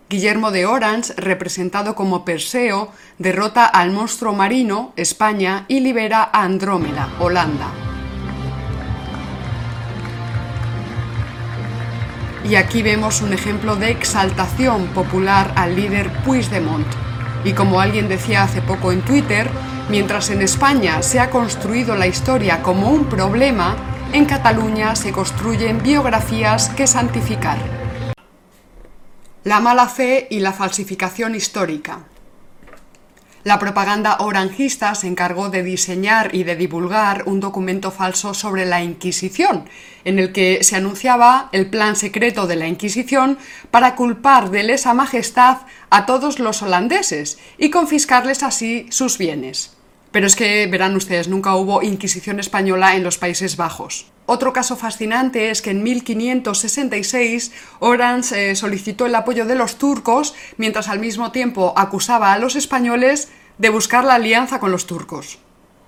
Guillermo 0.08 0.50
de 0.50 0.66
Orange, 0.66 1.14
representado 1.16 1.94
como 1.94 2.24
Perseo, 2.24 2.92
derrota 3.18 3.64
al 3.64 3.90
monstruo 3.90 4.34
marino, 4.34 4.92
España, 4.96 5.64
y 5.66 5.80
libera 5.80 6.28
a 6.30 6.42
Andrómeda, 6.42 7.08
Holanda. 7.18 7.68
Y 12.48 12.56
aquí 12.56 12.82
vemos 12.82 13.22
un 13.22 13.32
ejemplo 13.32 13.76
de 13.76 13.90
exaltación 13.90 14.88
popular 14.88 15.52
al 15.56 15.74
líder 15.74 16.12
Puigdemont. 16.24 16.86
Y 17.42 17.54
como 17.54 17.80
alguien 17.80 18.06
decía 18.06 18.42
hace 18.42 18.60
poco 18.60 18.92
en 18.92 19.00
Twitter, 19.00 19.48
mientras 19.88 20.28
en 20.28 20.42
España 20.42 21.02
se 21.02 21.20
ha 21.20 21.30
construido 21.30 21.96
la 21.96 22.06
historia 22.06 22.62
como 22.62 22.90
un 22.90 23.06
problema, 23.06 23.76
en 24.12 24.26
Cataluña 24.26 24.94
se 24.94 25.12
construyen 25.12 25.82
biografías 25.82 26.68
que 26.68 26.86
santificar. 26.86 27.83
La 29.44 29.60
mala 29.60 29.88
fe 29.88 30.26
y 30.30 30.40
la 30.40 30.54
falsificación 30.54 31.34
histórica. 31.34 32.06
La 33.42 33.58
propaganda 33.58 34.16
oranjista 34.20 34.94
se 34.94 35.06
encargó 35.06 35.50
de 35.50 35.62
diseñar 35.62 36.34
y 36.34 36.44
de 36.44 36.56
divulgar 36.56 37.24
un 37.26 37.40
documento 37.40 37.90
falso 37.90 38.32
sobre 38.32 38.64
la 38.64 38.82
Inquisición, 38.82 39.68
en 40.06 40.18
el 40.18 40.32
que 40.32 40.64
se 40.64 40.76
anunciaba 40.76 41.50
el 41.52 41.68
plan 41.68 41.94
secreto 41.94 42.46
de 42.46 42.56
la 42.56 42.68
Inquisición 42.68 43.36
para 43.70 43.96
culpar 43.96 44.48
de 44.48 44.62
lesa 44.62 44.94
majestad 44.94 45.58
a 45.90 46.06
todos 46.06 46.38
los 46.38 46.62
holandeses 46.62 47.38
y 47.58 47.68
confiscarles 47.68 48.42
así 48.42 48.86
sus 48.88 49.18
bienes. 49.18 49.73
Pero 50.14 50.28
es 50.28 50.36
que, 50.36 50.68
verán 50.68 50.94
ustedes, 50.94 51.26
nunca 51.26 51.56
hubo 51.56 51.82
Inquisición 51.82 52.38
española 52.38 52.94
en 52.94 53.02
los 53.02 53.18
Países 53.18 53.56
Bajos. 53.56 54.12
Otro 54.26 54.52
caso 54.52 54.76
fascinante 54.76 55.50
es 55.50 55.60
que 55.60 55.70
en 55.70 55.82
1566 55.82 57.50
Orange 57.80 58.52
eh, 58.52 58.54
solicitó 58.54 59.06
el 59.06 59.14
apoyo 59.16 59.44
de 59.44 59.56
los 59.56 59.76
turcos 59.76 60.36
mientras 60.56 60.86
al 60.86 61.00
mismo 61.00 61.32
tiempo 61.32 61.74
acusaba 61.76 62.32
a 62.32 62.38
los 62.38 62.54
españoles 62.54 63.32
de 63.58 63.70
buscar 63.70 64.04
la 64.04 64.14
alianza 64.14 64.60
con 64.60 64.70
los 64.70 64.86
turcos. 64.86 65.40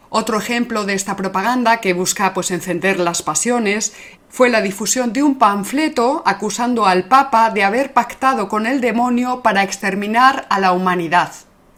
Otro 0.08 0.38
ejemplo 0.38 0.84
de 0.84 0.94
esta 0.94 1.14
propaganda 1.14 1.76
que 1.76 1.92
busca 1.92 2.34
pues 2.34 2.50
encender 2.50 2.98
las 2.98 3.22
pasiones 3.22 3.92
fue 4.28 4.50
la 4.50 4.60
difusión 4.60 5.12
de 5.12 5.22
un 5.22 5.38
panfleto 5.38 6.24
acusando 6.26 6.86
al 6.86 7.04
Papa 7.04 7.50
de 7.50 7.62
haber 7.62 7.92
pactado 7.92 8.48
con 8.48 8.66
el 8.66 8.80
demonio 8.80 9.42
para 9.44 9.62
exterminar 9.62 10.48
a 10.50 10.58
la 10.58 10.72
humanidad. 10.72 11.30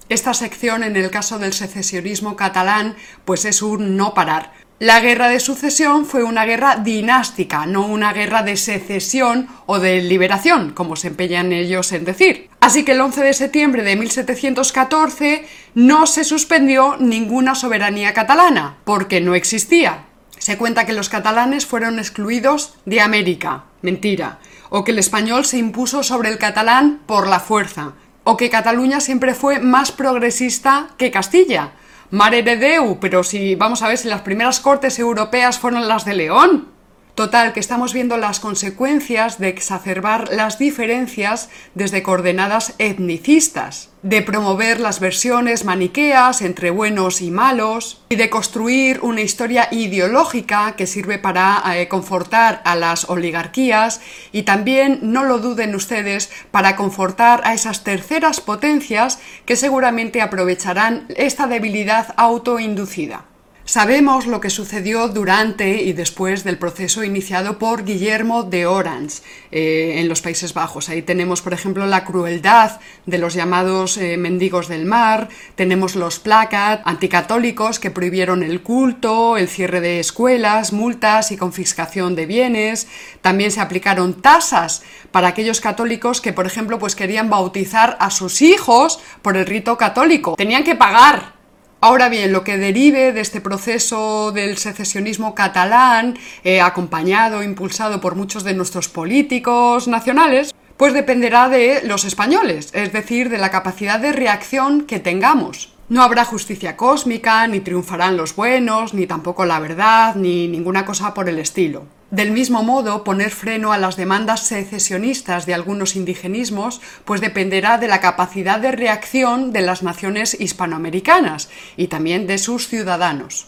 Esta 0.08 0.32
sección 0.32 0.84
en 0.84 0.96
el 0.96 1.10
caso 1.10 1.38
del 1.38 1.52
secesionismo 1.52 2.34
catalán 2.34 2.96
pues 3.24 3.44
es 3.44 3.60
un 3.60 3.96
no 3.96 4.14
parar. 4.14 4.52
La 4.80 5.00
guerra 5.00 5.28
de 5.28 5.40
sucesión 5.40 6.06
fue 6.06 6.22
una 6.22 6.44
guerra 6.44 6.76
dinástica, 6.76 7.66
no 7.66 7.84
una 7.84 8.12
guerra 8.12 8.42
de 8.42 8.56
secesión 8.56 9.48
o 9.66 9.80
de 9.80 10.00
liberación, 10.00 10.70
como 10.70 10.94
se 10.94 11.08
empeñan 11.08 11.52
ellos 11.52 11.90
en 11.92 12.04
decir. 12.04 12.48
Así 12.60 12.84
que 12.84 12.92
el 12.92 13.00
11 13.00 13.24
de 13.24 13.32
septiembre 13.32 13.82
de 13.82 13.96
1714 13.96 15.44
no 15.74 16.06
se 16.06 16.22
suspendió 16.22 16.96
ninguna 16.98 17.56
soberanía 17.56 18.14
catalana, 18.14 18.76
porque 18.84 19.20
no 19.20 19.34
existía. 19.34 20.04
Se 20.38 20.56
cuenta 20.56 20.86
que 20.86 20.92
los 20.92 21.08
catalanes 21.08 21.66
fueron 21.66 21.98
excluidos 21.98 22.78
de 22.86 23.00
América. 23.00 23.64
Mentira. 23.82 24.38
O 24.70 24.84
que 24.84 24.92
el 24.92 25.00
español 25.00 25.44
se 25.44 25.58
impuso 25.58 26.04
sobre 26.04 26.28
el 26.30 26.38
catalán 26.38 27.00
por 27.04 27.26
la 27.26 27.40
fuerza. 27.40 27.94
O 28.30 28.36
que 28.36 28.50
Cataluña 28.50 29.00
siempre 29.00 29.32
fue 29.32 29.58
más 29.58 29.90
progresista 29.90 30.88
que 30.98 31.10
Castilla 31.10 31.72
Mare 32.10 32.42
de 32.42 32.58
Deu, 32.58 33.00
pero 33.00 33.24
si 33.24 33.54
vamos 33.54 33.80
a 33.80 33.88
ver 33.88 33.96
si 33.96 34.06
las 34.06 34.20
primeras 34.20 34.60
cortes 34.60 34.98
europeas 34.98 35.58
fueron 35.58 35.88
las 35.88 36.04
de 36.04 36.12
León. 36.12 36.68
Total, 37.14 37.54
que 37.54 37.60
estamos 37.60 37.94
viendo 37.94 38.18
las 38.18 38.38
consecuencias 38.38 39.38
de 39.38 39.48
exacerbar 39.48 40.28
las 40.30 40.58
diferencias 40.58 41.48
desde 41.74 42.02
coordenadas 42.02 42.74
etnicistas, 42.76 43.87
de 44.02 44.22
promover 44.22 44.80
las 44.80 45.00
versiones 45.00 45.64
maniqueas 45.64 46.42
entre 46.42 46.70
buenos 46.70 47.20
y 47.20 47.30
malos, 47.30 48.00
y 48.08 48.16
de 48.16 48.30
construir 48.30 49.00
una 49.02 49.20
historia 49.20 49.68
ideológica 49.70 50.74
que 50.76 50.86
sirve 50.86 51.18
para 51.18 51.62
eh, 51.74 51.88
confortar 51.88 52.62
a 52.64 52.74
las 52.76 53.08
oligarquías 53.08 54.00
y 54.32 54.42
también, 54.42 55.00
no 55.02 55.24
lo 55.24 55.38
duden 55.38 55.74
ustedes, 55.74 56.30
para 56.50 56.76
confortar 56.76 57.42
a 57.44 57.54
esas 57.54 57.84
terceras 57.84 58.40
potencias 58.40 59.18
que 59.44 59.56
seguramente 59.56 60.22
aprovecharán 60.22 61.06
esta 61.16 61.46
debilidad 61.46 62.14
autoinducida. 62.16 63.27
Sabemos 63.68 64.26
lo 64.26 64.40
que 64.40 64.48
sucedió 64.48 65.08
durante 65.08 65.82
y 65.82 65.92
después 65.92 66.42
del 66.42 66.56
proceso 66.56 67.04
iniciado 67.04 67.58
por 67.58 67.84
Guillermo 67.84 68.42
de 68.42 68.64
Orange 68.64 69.20
eh, 69.52 69.96
en 69.98 70.08
los 70.08 70.22
Países 70.22 70.54
Bajos. 70.54 70.88
Ahí 70.88 71.02
tenemos, 71.02 71.42
por 71.42 71.52
ejemplo, 71.52 71.84
la 71.84 72.02
crueldad 72.02 72.80
de 73.04 73.18
los 73.18 73.34
llamados 73.34 73.98
eh, 73.98 74.16
mendigos 74.16 74.68
del 74.68 74.86
mar, 74.86 75.28
tenemos 75.54 75.96
los 75.96 76.18
placas 76.18 76.80
anticatólicos 76.86 77.78
que 77.78 77.90
prohibieron 77.90 78.42
el 78.42 78.62
culto, 78.62 79.36
el 79.36 79.48
cierre 79.48 79.82
de 79.82 80.00
escuelas, 80.00 80.72
multas 80.72 81.30
y 81.30 81.36
confiscación 81.36 82.14
de 82.14 82.24
bienes. 82.24 82.88
También 83.20 83.50
se 83.50 83.60
aplicaron 83.60 84.22
tasas 84.22 84.82
para 85.10 85.28
aquellos 85.28 85.60
católicos 85.60 86.22
que, 86.22 86.32
por 86.32 86.46
ejemplo, 86.46 86.78
pues 86.78 86.96
querían 86.96 87.28
bautizar 87.28 87.98
a 88.00 88.08
sus 88.08 88.40
hijos 88.40 88.98
por 89.20 89.36
el 89.36 89.44
rito 89.44 89.76
católico. 89.76 90.36
Tenían 90.36 90.64
que 90.64 90.74
pagar 90.74 91.36
Ahora 91.80 92.08
bien, 92.08 92.32
lo 92.32 92.42
que 92.42 92.58
derive 92.58 93.12
de 93.12 93.20
este 93.20 93.40
proceso 93.40 94.32
del 94.32 94.58
secesionismo 94.58 95.36
catalán, 95.36 96.18
eh, 96.42 96.60
acompañado, 96.60 97.44
impulsado 97.44 98.00
por 98.00 98.16
muchos 98.16 98.42
de 98.42 98.52
nuestros 98.52 98.88
políticos 98.88 99.86
nacionales, 99.86 100.52
pues 100.76 100.92
dependerá 100.92 101.48
de 101.48 101.82
los 101.84 102.04
españoles, 102.04 102.70
es 102.72 102.92
decir, 102.92 103.28
de 103.28 103.38
la 103.38 103.52
capacidad 103.52 104.00
de 104.00 104.10
reacción 104.10 104.86
que 104.86 104.98
tengamos. 104.98 105.77
No 105.88 106.02
habrá 106.02 106.26
justicia 106.26 106.76
cósmica, 106.76 107.46
ni 107.46 107.60
triunfarán 107.60 108.18
los 108.18 108.36
buenos, 108.36 108.92
ni 108.92 109.06
tampoco 109.06 109.46
la 109.46 109.58
verdad, 109.58 110.16
ni 110.16 110.46
ninguna 110.46 110.84
cosa 110.84 111.14
por 111.14 111.30
el 111.30 111.38
estilo. 111.38 111.86
Del 112.10 112.30
mismo 112.30 112.62
modo, 112.62 113.04
poner 113.04 113.30
freno 113.30 113.72
a 113.72 113.78
las 113.78 113.96
demandas 113.96 114.40
secesionistas 114.40 115.46
de 115.46 115.54
algunos 115.54 115.96
indigenismos, 115.96 116.82
pues 117.06 117.22
dependerá 117.22 117.78
de 117.78 117.88
la 117.88 118.00
capacidad 118.00 118.60
de 118.60 118.72
reacción 118.72 119.50
de 119.50 119.62
las 119.62 119.82
naciones 119.82 120.38
hispanoamericanas 120.38 121.48
y 121.78 121.86
también 121.86 122.26
de 122.26 122.36
sus 122.36 122.68
ciudadanos. 122.68 123.46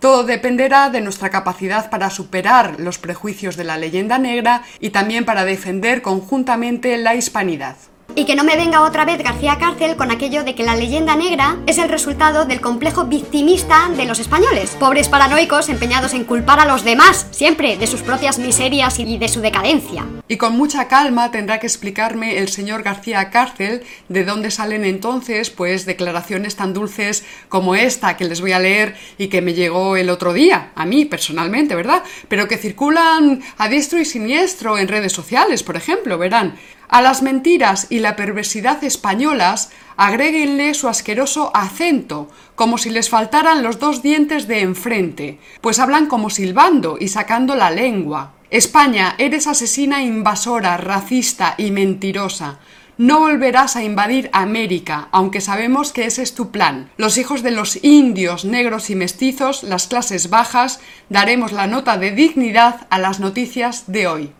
Todo 0.00 0.24
dependerá 0.24 0.90
de 0.90 1.00
nuestra 1.00 1.30
capacidad 1.30 1.90
para 1.90 2.10
superar 2.10 2.80
los 2.80 2.98
prejuicios 2.98 3.56
de 3.56 3.64
la 3.64 3.76
leyenda 3.76 4.18
negra 4.18 4.62
y 4.80 4.90
también 4.90 5.24
para 5.24 5.44
defender 5.44 6.02
conjuntamente 6.02 6.96
la 6.98 7.14
hispanidad. 7.14 7.76
Y 8.18 8.24
que 8.24 8.34
no 8.34 8.42
me 8.42 8.56
venga 8.56 8.82
otra 8.82 9.04
vez 9.04 9.22
García 9.22 9.58
Cárcel 9.60 9.94
con 9.94 10.10
aquello 10.10 10.42
de 10.42 10.56
que 10.56 10.64
la 10.64 10.74
leyenda 10.74 11.14
negra 11.14 11.56
es 11.68 11.78
el 11.78 11.88
resultado 11.88 12.46
del 12.46 12.60
complejo 12.60 13.04
victimista 13.04 13.88
de 13.96 14.06
los 14.06 14.18
españoles. 14.18 14.76
Pobres 14.80 15.08
paranoicos 15.08 15.68
empeñados 15.68 16.14
en 16.14 16.24
culpar 16.24 16.58
a 16.58 16.66
los 16.66 16.82
demás, 16.82 17.28
siempre, 17.30 17.76
de 17.76 17.86
sus 17.86 18.02
propias 18.02 18.40
miserias 18.40 18.98
y 18.98 19.18
de 19.18 19.28
su 19.28 19.40
decadencia. 19.40 20.04
Y 20.26 20.36
con 20.36 20.56
mucha 20.56 20.88
calma 20.88 21.30
tendrá 21.30 21.60
que 21.60 21.68
explicarme 21.68 22.38
el 22.38 22.48
señor 22.48 22.82
García 22.82 23.30
Cárcel 23.30 23.84
de 24.08 24.24
dónde 24.24 24.50
salen 24.50 24.84
entonces, 24.84 25.50
pues, 25.50 25.86
declaraciones 25.86 26.56
tan 26.56 26.74
dulces 26.74 27.24
como 27.48 27.76
esta 27.76 28.16
que 28.16 28.24
les 28.24 28.40
voy 28.40 28.50
a 28.50 28.58
leer 28.58 28.96
y 29.16 29.28
que 29.28 29.42
me 29.42 29.54
llegó 29.54 29.96
el 29.96 30.10
otro 30.10 30.32
día, 30.32 30.72
a 30.74 30.86
mí 30.86 31.04
personalmente, 31.04 31.76
¿verdad? 31.76 32.02
Pero 32.26 32.48
que 32.48 32.58
circulan 32.58 33.42
a 33.58 33.68
diestro 33.68 34.00
y 34.00 34.04
siniestro 34.04 34.76
en 34.76 34.88
redes 34.88 35.12
sociales, 35.12 35.62
por 35.62 35.76
ejemplo, 35.76 36.18
verán. 36.18 36.56
A 36.88 37.02
las 37.02 37.20
mentiras 37.20 37.86
y 37.90 37.98
la 37.98 38.16
perversidad 38.16 38.82
españolas 38.82 39.70
agréguenle 39.98 40.72
su 40.72 40.88
asqueroso 40.88 41.50
acento, 41.54 42.30
como 42.54 42.78
si 42.78 42.88
les 42.88 43.10
faltaran 43.10 43.62
los 43.62 43.78
dos 43.78 44.02
dientes 44.02 44.48
de 44.48 44.60
enfrente, 44.60 45.38
pues 45.60 45.80
hablan 45.80 46.06
como 46.06 46.30
silbando 46.30 46.96
y 46.98 47.08
sacando 47.08 47.54
la 47.56 47.70
lengua. 47.70 48.32
España, 48.50 49.14
eres 49.18 49.46
asesina 49.46 50.02
invasora, 50.02 50.78
racista 50.78 51.54
y 51.58 51.70
mentirosa. 51.70 52.58
No 52.96 53.20
volverás 53.20 53.76
a 53.76 53.84
invadir 53.84 54.30
América, 54.32 55.08
aunque 55.12 55.42
sabemos 55.42 55.92
que 55.92 56.06
ese 56.06 56.22
es 56.22 56.34
tu 56.34 56.50
plan. 56.50 56.90
Los 56.96 57.18
hijos 57.18 57.42
de 57.42 57.50
los 57.50 57.84
indios, 57.84 58.46
negros 58.46 58.88
y 58.88 58.96
mestizos, 58.96 59.62
las 59.62 59.86
clases 59.86 60.30
bajas, 60.30 60.80
daremos 61.10 61.52
la 61.52 61.66
nota 61.66 61.98
de 61.98 62.12
dignidad 62.12 62.86
a 62.88 62.98
las 62.98 63.20
noticias 63.20 63.84
de 63.86 64.06
hoy. 64.06 64.32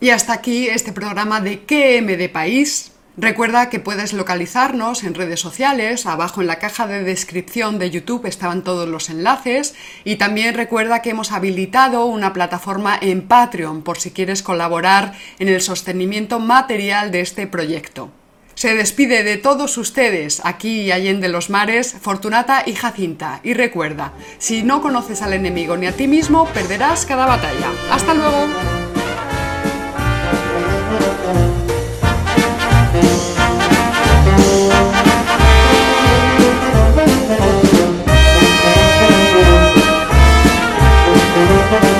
Y 0.00 0.10
hasta 0.10 0.32
aquí 0.32 0.68
este 0.68 0.92
programa 0.92 1.40
de 1.40 1.60
QM 1.60 2.16
de 2.16 2.28
País. 2.28 2.90
Recuerda 3.16 3.70
que 3.70 3.78
puedes 3.78 4.12
localizarnos 4.12 5.04
en 5.04 5.14
redes 5.14 5.38
sociales, 5.38 6.04
abajo 6.04 6.40
en 6.40 6.48
la 6.48 6.58
caja 6.58 6.88
de 6.88 7.04
descripción 7.04 7.78
de 7.78 7.90
YouTube 7.90 8.26
estaban 8.26 8.64
todos 8.64 8.88
los 8.88 9.08
enlaces 9.08 9.76
y 10.02 10.16
también 10.16 10.54
recuerda 10.54 11.00
que 11.00 11.10
hemos 11.10 11.30
habilitado 11.30 12.06
una 12.06 12.32
plataforma 12.32 12.98
en 13.00 13.22
Patreon 13.22 13.82
por 13.82 14.00
si 14.00 14.10
quieres 14.10 14.42
colaborar 14.42 15.14
en 15.38 15.46
el 15.46 15.60
sostenimiento 15.60 16.40
material 16.40 17.12
de 17.12 17.20
este 17.20 17.46
proyecto. 17.46 18.10
Se 18.56 18.74
despide 18.74 19.22
de 19.22 19.36
todos 19.36 19.78
ustedes 19.78 20.40
aquí 20.44 20.82
y 20.82 20.92
allende 20.92 21.28
los 21.28 21.50
mares, 21.50 21.94
Fortunata 22.00 22.64
y 22.66 22.74
Jacinta. 22.74 23.40
Y 23.44 23.54
recuerda, 23.54 24.12
si 24.38 24.62
no 24.64 24.80
conoces 24.80 25.22
al 25.22 25.34
enemigo 25.34 25.76
ni 25.76 25.86
a 25.86 25.92
ti 25.92 26.08
mismo, 26.08 26.46
perderás 26.48 27.06
cada 27.06 27.26
batalla. 27.26 27.70
¡Hasta 27.90 28.14
luego! 28.14 28.83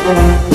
Thank 0.04 0.53